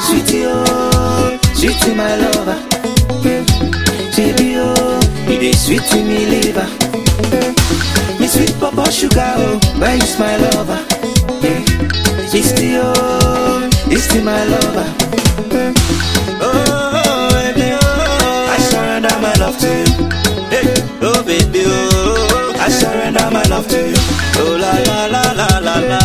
Sweetie, 0.05 0.43
oh, 0.47 1.39
sweetie, 1.53 1.95
my 1.95 2.15
lover. 2.17 2.59
Baby, 4.15 4.55
oh, 4.57 4.99
you 5.28 5.39
dey 5.39 5.51
sweet 5.53 5.82
to 5.91 5.97
me 6.03 6.26
liver. 6.26 6.67
Me 8.19 8.28
sweet 8.28 8.53
papa 8.59 8.91
sugar, 8.91 9.34
oh, 9.38 9.59
where 9.80 9.95
is 9.95 10.17
my 10.19 10.36
lover? 10.38 10.80
It's 12.38 12.51
the 12.51 12.82
oh, 12.84 13.69
this 13.88 14.13
is 14.13 14.23
my 14.23 14.43
lover. 14.45 14.88
Oh, 16.41 17.30
baby, 17.32 17.71
oh, 17.71 18.49
I 18.51 18.57
surrender 18.59 19.15
my 19.21 19.34
love 19.39 19.57
to 19.59 19.67
you. 19.67 20.09
Hey, 20.51 20.73
oh, 21.01 21.23
baby, 21.23 21.63
oh, 21.65 22.55
I 22.59 22.69
surrender 22.69 23.30
my 23.32 23.43
love 23.43 23.67
to 23.69 23.80
you. 23.89 23.95
Oh, 24.38 24.57
la, 24.59 24.71
la, 24.84 25.05
la, 25.07 25.32
la, 25.34 25.59
la, 25.59 25.76
la. 25.80 25.99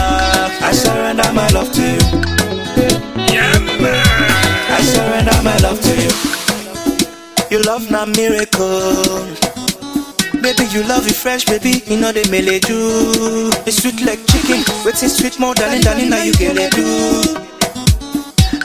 I 0.63 0.73
surrender 0.73 1.33
my 1.33 1.49
love 1.49 1.73
to 1.73 1.83
you. 1.83 2.21
Yeah, 3.33 3.59
man. 3.81 4.07
I 4.71 4.81
surrender 4.83 5.39
my 5.43 5.57
love 5.59 5.81
to 5.81 5.93
you. 6.03 6.13
Your 7.51 7.63
love 7.65 7.91
not 7.91 8.09
miracle. 8.17 9.27
Baby, 10.41 10.65
you 10.73 10.83
love 10.85 11.07
it 11.07 11.15
fresh, 11.17 11.45
baby. 11.45 11.83
You 11.87 12.01
know 12.01 12.13
they 12.13 12.25
mele 12.31 12.59
do. 12.61 13.51
It's 13.67 13.83
sweet 13.83 14.01
like 14.07 14.21
chicken. 14.27 14.65
Waiting 14.85 15.09
sweet 15.09 15.39
more, 15.39 15.55
darling, 15.55 15.83
darling. 15.83 16.11
Now 16.11 16.23
you 16.23 16.33
get 16.35 16.57
it 16.57 16.73
do. 16.73 17.37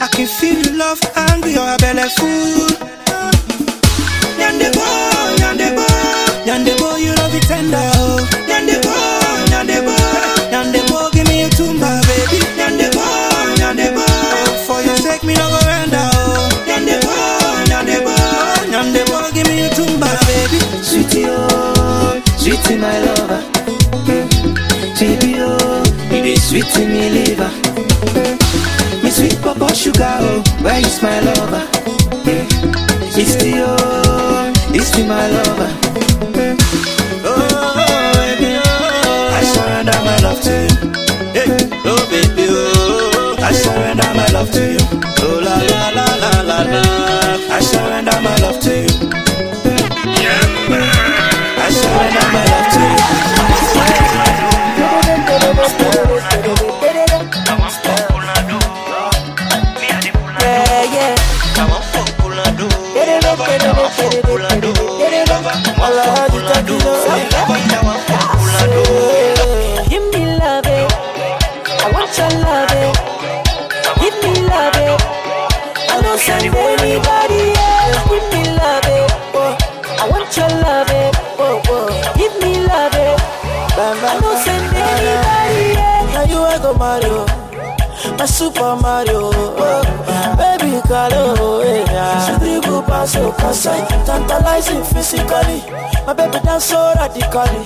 I 0.00 0.08
can 0.08 0.26
feel 0.26 0.58
your 0.58 0.76
love, 0.76 1.00
hungry, 1.14 1.52
your 1.52 1.76
belly 1.78 2.08
full. 2.16 2.68
Yande 4.40 4.68
boy, 4.72 5.36
yande 6.46 6.78
boy, 6.78 6.96
you 6.96 7.12
love 7.14 7.34
it 7.34 7.42
tender. 7.42 7.95
Sweetie, 20.86 21.24
oh, 21.28 22.22
sweetie, 22.38 22.76
my 22.76 22.98
lover. 23.04 23.42
Baby, 24.98 25.34
oh, 25.38 25.82
it 26.10 26.24
is 26.24 26.48
sweet 26.48 26.64
to 26.74 26.80
me, 26.86 27.10
liver. 27.10 27.50
Me 29.02 29.10
sweet 29.10 29.36
papa 29.42 29.74
sugar, 29.74 30.16
oh, 30.20 30.42
where 30.62 30.78
is 30.80 31.02
my 31.02 31.20
lover? 31.20 31.64
It's 33.18 33.34
the 33.36 33.64
oh, 33.66 34.52
it's 34.74 34.90
the 34.96 35.02
my 35.04 35.26
lover. 35.30 35.70
Oh, 37.24 37.34
baby, 38.14 38.58
oh, 38.64 39.30
I 39.32 39.42
surrender 39.54 39.98
my 40.04 40.16
love 40.26 40.40
to 40.42 40.54
you. 40.54 40.74
Hey, 41.34 41.48
oh, 41.84 42.02
baby, 42.10 42.46
oh, 42.48 43.36
I 43.40 43.52
surrender 43.52 44.10
my 44.14 44.26
love 44.32 44.50
to 44.52 44.72
you. 44.72 44.85
My 88.18 88.26
Super 88.26 88.76
Mario, 88.76 89.30
oh, 89.32 90.36
baby 90.36 90.80
Carlo, 90.88 91.62
yeah. 91.62 92.24
She 92.24 92.38
dribble 92.38 92.82
pass 92.82 93.12
so 93.12 93.32
casual, 93.32 93.86
tantalizing 94.04 94.84
physically. 94.84 95.62
My 96.06 96.12
baby 96.12 96.38
dance 96.44 96.64
so 96.66 96.92
radically. 96.96 97.62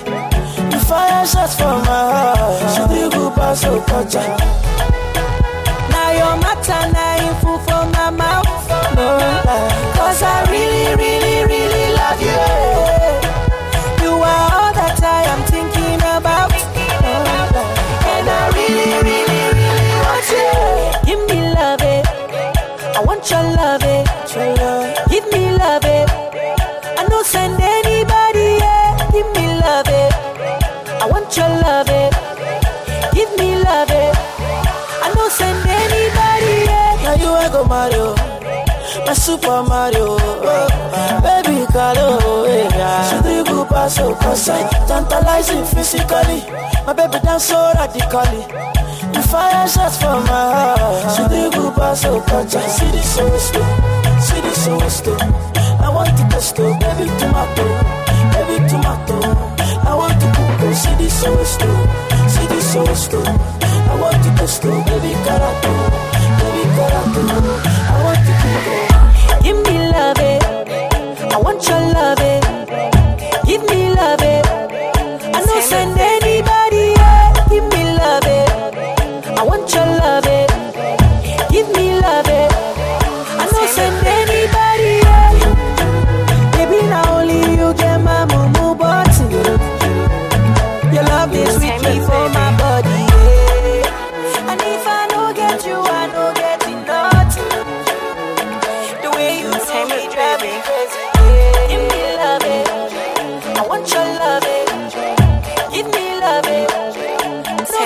You 0.71 0.79
fire 0.79 1.25
shots 1.25 1.55
from 1.55 1.81
my 1.81 2.33
heart. 2.35 2.71
She 2.73 2.81
dribble 2.87 3.31
pass 3.31 3.61
so 3.61 3.81
casual. 3.81 4.37
Now 5.89 6.11
your 6.11 6.35
matter, 6.41 6.91
now 6.91 7.25
you 7.25 7.33
fool 7.41 7.59
for 7.59 7.85
my 7.91 8.09
mouth. 8.09 8.45
No. 8.95 9.19
Cause 9.95 10.21
I 10.23 10.47
really, 10.51 10.95
really, 10.95 11.45
really 11.45 11.93
love. 11.95 12.21
You 12.21 13.30
I 23.01 23.03
want 23.03 23.27
your 23.31 23.41
love, 23.41 23.81
it. 23.83 24.05
Give 25.09 25.25
me 25.33 25.49
love, 25.57 25.83
it. 25.85 26.07
I 26.99 27.03
don't 27.09 27.25
send 27.25 27.59
anybody, 27.59 28.39
eh? 28.39 28.59
yeah. 28.61 29.09
Give 29.11 29.25
me 29.33 29.57
love, 29.57 29.87
it. 29.89 30.13
I 31.01 31.07
want 31.09 31.35
your 31.35 31.49
love, 31.49 31.89
it. 31.89 32.13
Give 33.15 33.31
me 33.39 33.55
love, 33.55 33.89
it. 33.89 34.15
I 35.01 35.11
don't 35.15 35.31
send 35.31 35.67
anybody, 35.67 36.69
yeah. 36.69 37.01
Now 37.01 37.15
you 37.15 37.33
I 37.33 37.49
go 37.51 37.65
Mario, 37.65 38.13
oh. 38.15 38.40
My 39.05 39.13
Super 39.13 39.63
Mario, 39.63 40.17
baby 41.21 41.65
Carlo, 41.71 42.45
yeah. 42.45 43.09
She 43.09 43.21
dribble 43.21 43.65
pass 43.65 43.95
so 43.95 44.15
casual, 44.15 44.67
tantalizing 44.87 45.65
physically. 45.65 46.43
My 46.85 46.93
baby 46.93 47.19
dance 47.23 47.45
so 47.45 47.71
radically. 47.75 48.45
You 49.13 49.21
fire 49.21 49.67
shots 49.67 49.97
from 49.97 50.23
my 50.23 50.75
heart. 50.77 51.15
She 51.15 51.23
dribble 51.27 51.71
pass 51.71 52.01
so 52.01 52.21
casual. 52.21 52.61
See 52.61 52.91
this 52.91 53.15
so 53.15 53.25
slow, 53.37 53.67
see 54.19 54.41
this 54.41 54.65
so 54.65 54.79
slow. 54.89 55.17
I 55.81 55.89
want 55.89 56.15
to 56.17 56.23
taste 56.29 56.59
it, 56.59 56.79
baby 56.79 57.09
tomato, 57.19 57.65
baby 58.33 58.67
tomato. 58.69 59.17
I 59.83 59.95
want 59.95 60.19
to 60.21 60.27
cook, 60.27 60.73
see 60.73 60.95
this 60.95 61.21
so 61.21 61.31
slow, 61.43 61.77
see 62.27 62.47
this 62.47 62.73
so 62.73 62.85
slow. 62.93 63.23
I 63.23 63.99
want 63.99 64.23
to 64.23 64.29
taste 64.37 64.63
it, 64.63 64.85
baby 64.85 65.13
carato, 65.25 65.73
baby 66.39 66.63
carato. 66.75 67.70
It. 72.21 72.30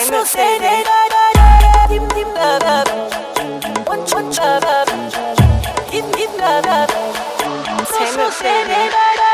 No, 0.06 0.12
no, 0.12 0.24
say 0.24 0.60
that, 0.60 0.84
da, 0.86 1.00
da, 1.14 1.24
da. 1.64 1.88
Give 1.88 2.06
me 2.14 2.24
love, 2.36 2.62
love. 2.62 2.90
Want 3.88 4.06
your 4.12 4.22
love, 4.22 4.64
love. 4.64 4.90
Give 5.92 6.06
love, 6.38 6.66
love. 6.66 6.92
No, 7.42 7.48
no, 8.18 8.30
say 8.30 8.60
that, 8.70 8.90
da, 8.94 9.06
da. 9.22 9.32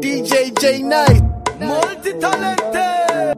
DJ 0.00 0.32
J 0.58 0.82
Night, 0.82 1.22
multi-talented. 1.60 3.36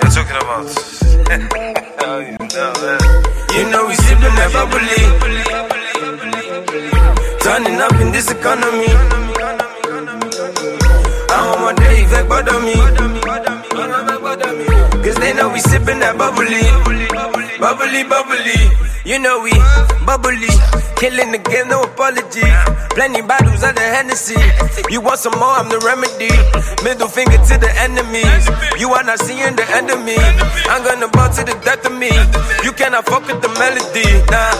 You're 0.00 0.10
talking 0.10 0.38
about. 0.42 0.66
oh, 2.02 2.18
you 2.18 2.34
know, 2.50 2.72
man. 2.82 3.00
You 3.54 3.62
know 3.70 3.82
we 3.86 3.94
sipping 3.94 4.34
that 4.34 4.50
bubbly. 4.52 5.02
Turning 7.40 7.80
up 7.80 7.94
in 8.00 8.10
this 8.10 8.28
economy. 8.32 9.19
Bother 12.42 12.60
me. 12.64 12.74
Cause 15.04 15.16
they 15.16 15.34
know 15.34 15.48
we 15.52 15.60
sipping 15.60 16.00
that 16.00 16.16
bubbly. 16.16 16.64
Bubbly, 17.58 18.02
bubbly. 18.04 18.58
You 19.04 19.18
know 19.18 19.40
we 19.40 19.52
bubbly. 20.04 20.48
Killing 20.96 21.32
the 21.32 21.38
game, 21.38 21.68
no 21.68 21.82
apology. 21.82 22.44
Plenty 22.96 23.22
bottles 23.22 23.62
of 23.62 23.74
the 23.74 23.80
Hennessy. 23.80 24.36
You 24.90 25.00
want 25.00 25.18
some 25.18 25.36
more, 25.38 25.56
I'm 25.56 25.68
the 25.68 25.80
remedy. 25.80 26.32
Middle 26.84 27.08
finger 27.08 27.36
to 27.36 27.54
the 27.58 27.72
enemies. 27.80 28.44
You 28.78 28.92
are 28.92 29.04
not 29.04 29.18
seeing 29.20 29.56
the 29.56 29.66
end 29.72 29.90
of 29.90 30.00
me. 30.04 30.16
I'm 30.68 30.84
gonna 30.84 31.08
bow 31.08 31.28
to 31.32 31.44
the 31.44 31.56
death 31.64 31.84
of 31.86 31.96
me. 31.96 32.12
You 32.64 32.72
cannot 32.72 33.06
fuck 33.06 33.26
with 33.26 33.40
the 33.40 33.48
melody. 33.60 34.08
Nah, 34.28 34.52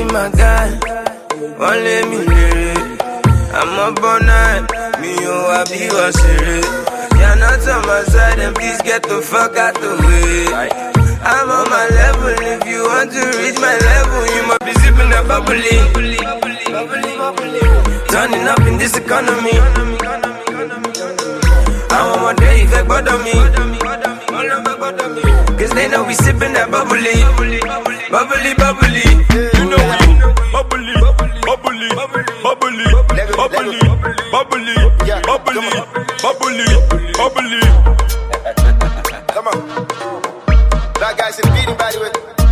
in 0.00 0.08
my 0.12 0.28
guy? 0.36 0.68
Wọ́n 1.56 1.76
lé 1.84 2.95
lérè. 3.56 3.62
Àmọ́ 3.62 3.88
bọ́nà 4.00 4.36
mi 5.00 5.12
ò 5.26 5.36
wá 5.48 5.60
bí 5.70 5.80
wọ́n 5.96 6.12
ṣeré. 6.20 6.58
Yàrá 7.20 7.36
not 7.40 7.68
on 7.74 7.80
my 7.86 8.02
side, 8.12 8.36
then 8.38 8.52
please 8.54 8.80
get 8.82 9.02
the 9.08 9.18
fuck 9.22 9.56
out 9.56 9.74
the 9.80 9.90
way. 10.04 10.46
I'm 11.28 11.50
on 11.50 11.64
my 11.70 11.86
level. 11.98 12.34
If 12.52 12.66
you 12.68 12.82
want 12.84 13.10
to 13.12 13.22
reach 13.40 13.58
my 13.58 13.74
level, 13.88 14.22
you 14.34 14.42
must 14.48 14.60
be 14.66 14.72
sipping 14.80 15.10
that 15.10 15.24
bubbly. 15.28 15.76
Turning 18.10 18.46
up 18.48 18.60
in 18.68 18.76
this 18.78 18.96
economy. 18.96 19.56
I 21.90 21.98
want 22.08 22.22
one 22.22 22.36
day 22.36 22.62
if 22.62 22.70
they 22.70 22.82
bother 22.86 23.18
me. 23.24 23.32
Cause 25.58 25.70
they 25.74 25.88
know 25.88 26.04
we 26.04 26.14
sipping 26.14 26.52
that 26.52 26.70
bubbly. 26.70 27.16
Bubbly, 28.12 28.54
bubbly. 28.60 29.06
You 29.58 29.64
know 29.70 30.05
bubbly, 31.94 32.22
bubbly, 32.42 32.84
bubbly, 33.36 33.78
bubbly, 34.32 34.74
bubbly, 35.24 35.64
bubbly, 36.22 36.64
bubbly. 37.16 37.60
Come 39.28 39.48
on. 39.48 39.86
Black 40.94 41.16
guys 41.18 41.38
in 41.38 41.48
the 41.48 41.52
beating, 41.54 41.76
by 41.76 41.92
the 41.92 42.45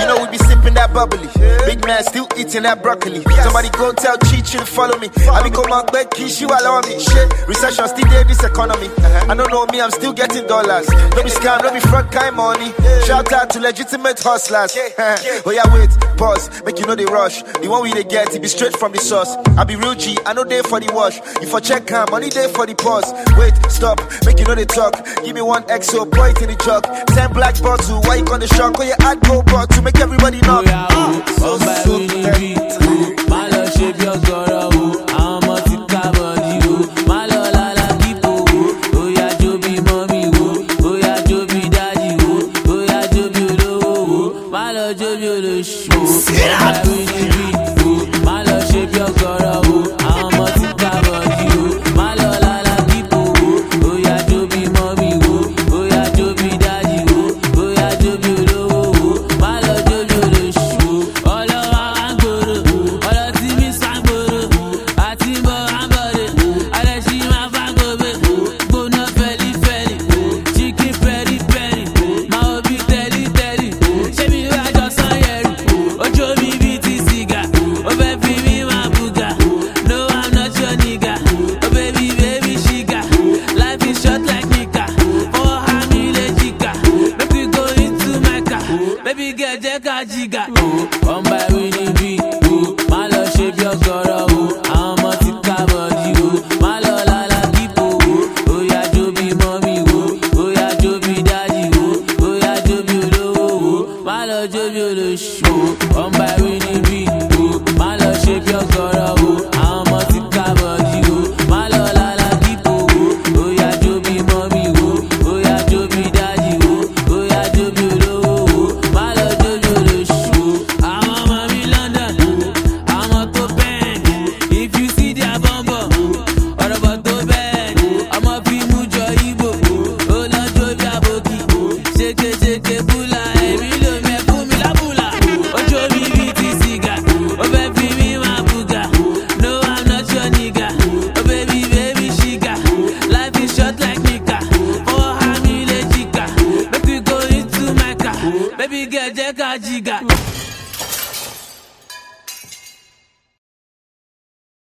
you 0.00 0.06
know 0.06 0.22
we 0.22 0.30
be 0.30 0.38
sipping 0.38 0.74
that 0.74 0.92
bubbly. 0.92 1.28
Big 1.66 1.84
man 1.86 2.02
still 2.04 2.26
eating 2.36 2.62
that 2.64 2.82
broccoli. 2.82 3.22
Somebody 3.42 3.70
go 3.70 3.92
tell 3.92 4.16
Chichi 4.28 4.58
to 4.58 4.66
follow 4.66 4.98
me. 4.98 5.08
I 5.30 5.42
be 5.42 5.50
come 5.50 5.72
out 5.72 5.92
back, 5.92 6.10
Kishi 6.10 6.44
allow 6.44 6.80
me. 6.82 6.98
Shit, 7.00 7.48
recession 7.48 7.88
still 7.88 8.08
there, 8.08 8.24
this 8.24 8.42
economy. 8.44 8.86
Uh-huh. 8.86 9.30
I 9.30 9.34
don't 9.34 9.50
know 9.50 9.66
me, 9.66 9.80
I'm 9.80 9.90
still 9.90 10.12
getting 10.12 10.46
dollars. 10.46 10.88
No 10.90 11.22
be 11.22 11.30
scam, 11.30 11.62
no 11.62 11.72
be 11.72 11.80
front 11.80 12.10
kind 12.12 12.36
money. 12.36 12.72
Shout 13.06 13.32
out 13.32 13.50
to 13.50 13.60
legitimate 13.60 14.20
hustlers. 14.20 14.76
oh 15.46 15.50
yeah, 15.50 15.66
wait, 15.74 15.90
pause, 16.16 16.50
make 16.64 16.78
you 16.78 16.86
know 16.86 16.94
they 16.94 17.06
rush. 17.06 17.42
The 17.42 17.68
one 17.68 17.82
we 17.82 17.92
they 17.92 18.04
get, 18.04 18.34
it 18.34 18.42
be 18.42 18.48
straight 18.48 18.76
from 18.76 18.92
the 18.92 18.98
source. 18.98 19.34
I 19.56 19.64
be 19.64 19.76
real 19.76 19.94
G, 19.94 20.16
I 20.26 20.32
know 20.34 20.44
they 20.44 20.62
for 20.62 20.80
the 20.80 20.92
wash. 20.92 21.18
If 21.40 21.54
I 21.54 21.60
check 21.60 21.88
hand, 21.88 22.10
money 22.10 22.28
day 22.28 22.48
for 22.52 22.66
the 22.66 22.74
pause. 22.74 23.08
Wait, 23.38 23.54
stop, 23.70 23.98
make 24.26 24.38
you 24.38 24.44
know 24.44 24.54
they 24.54 24.66
talk. 24.66 24.92
Give 25.24 25.34
me 25.34 25.42
one 25.42 25.62
exo, 25.64 26.10
pour 26.10 26.28
it 26.28 26.40
in 26.42 26.50
the 26.50 26.56
jug. 26.64 26.84
Ten 27.16 27.32
black 27.32 27.60
bottle, 27.62 28.00
why 28.02 28.16
you 28.16 28.24
gonna 28.24 28.46
shock? 28.46 28.76
Oh 28.78 28.82
yeah, 28.82 28.96
add 29.00 29.20
go 29.22 29.42
bottle 29.42 29.71
to 29.72 29.82
make 29.82 30.00
everybody 30.00 30.40
know. 30.40 30.62
Ah. 30.66 31.24
So, 31.38 31.58
so, 31.58 31.66
so, 31.84 32.06
so, 32.06 32.54
so, 33.94 34.24
so, 34.24 34.51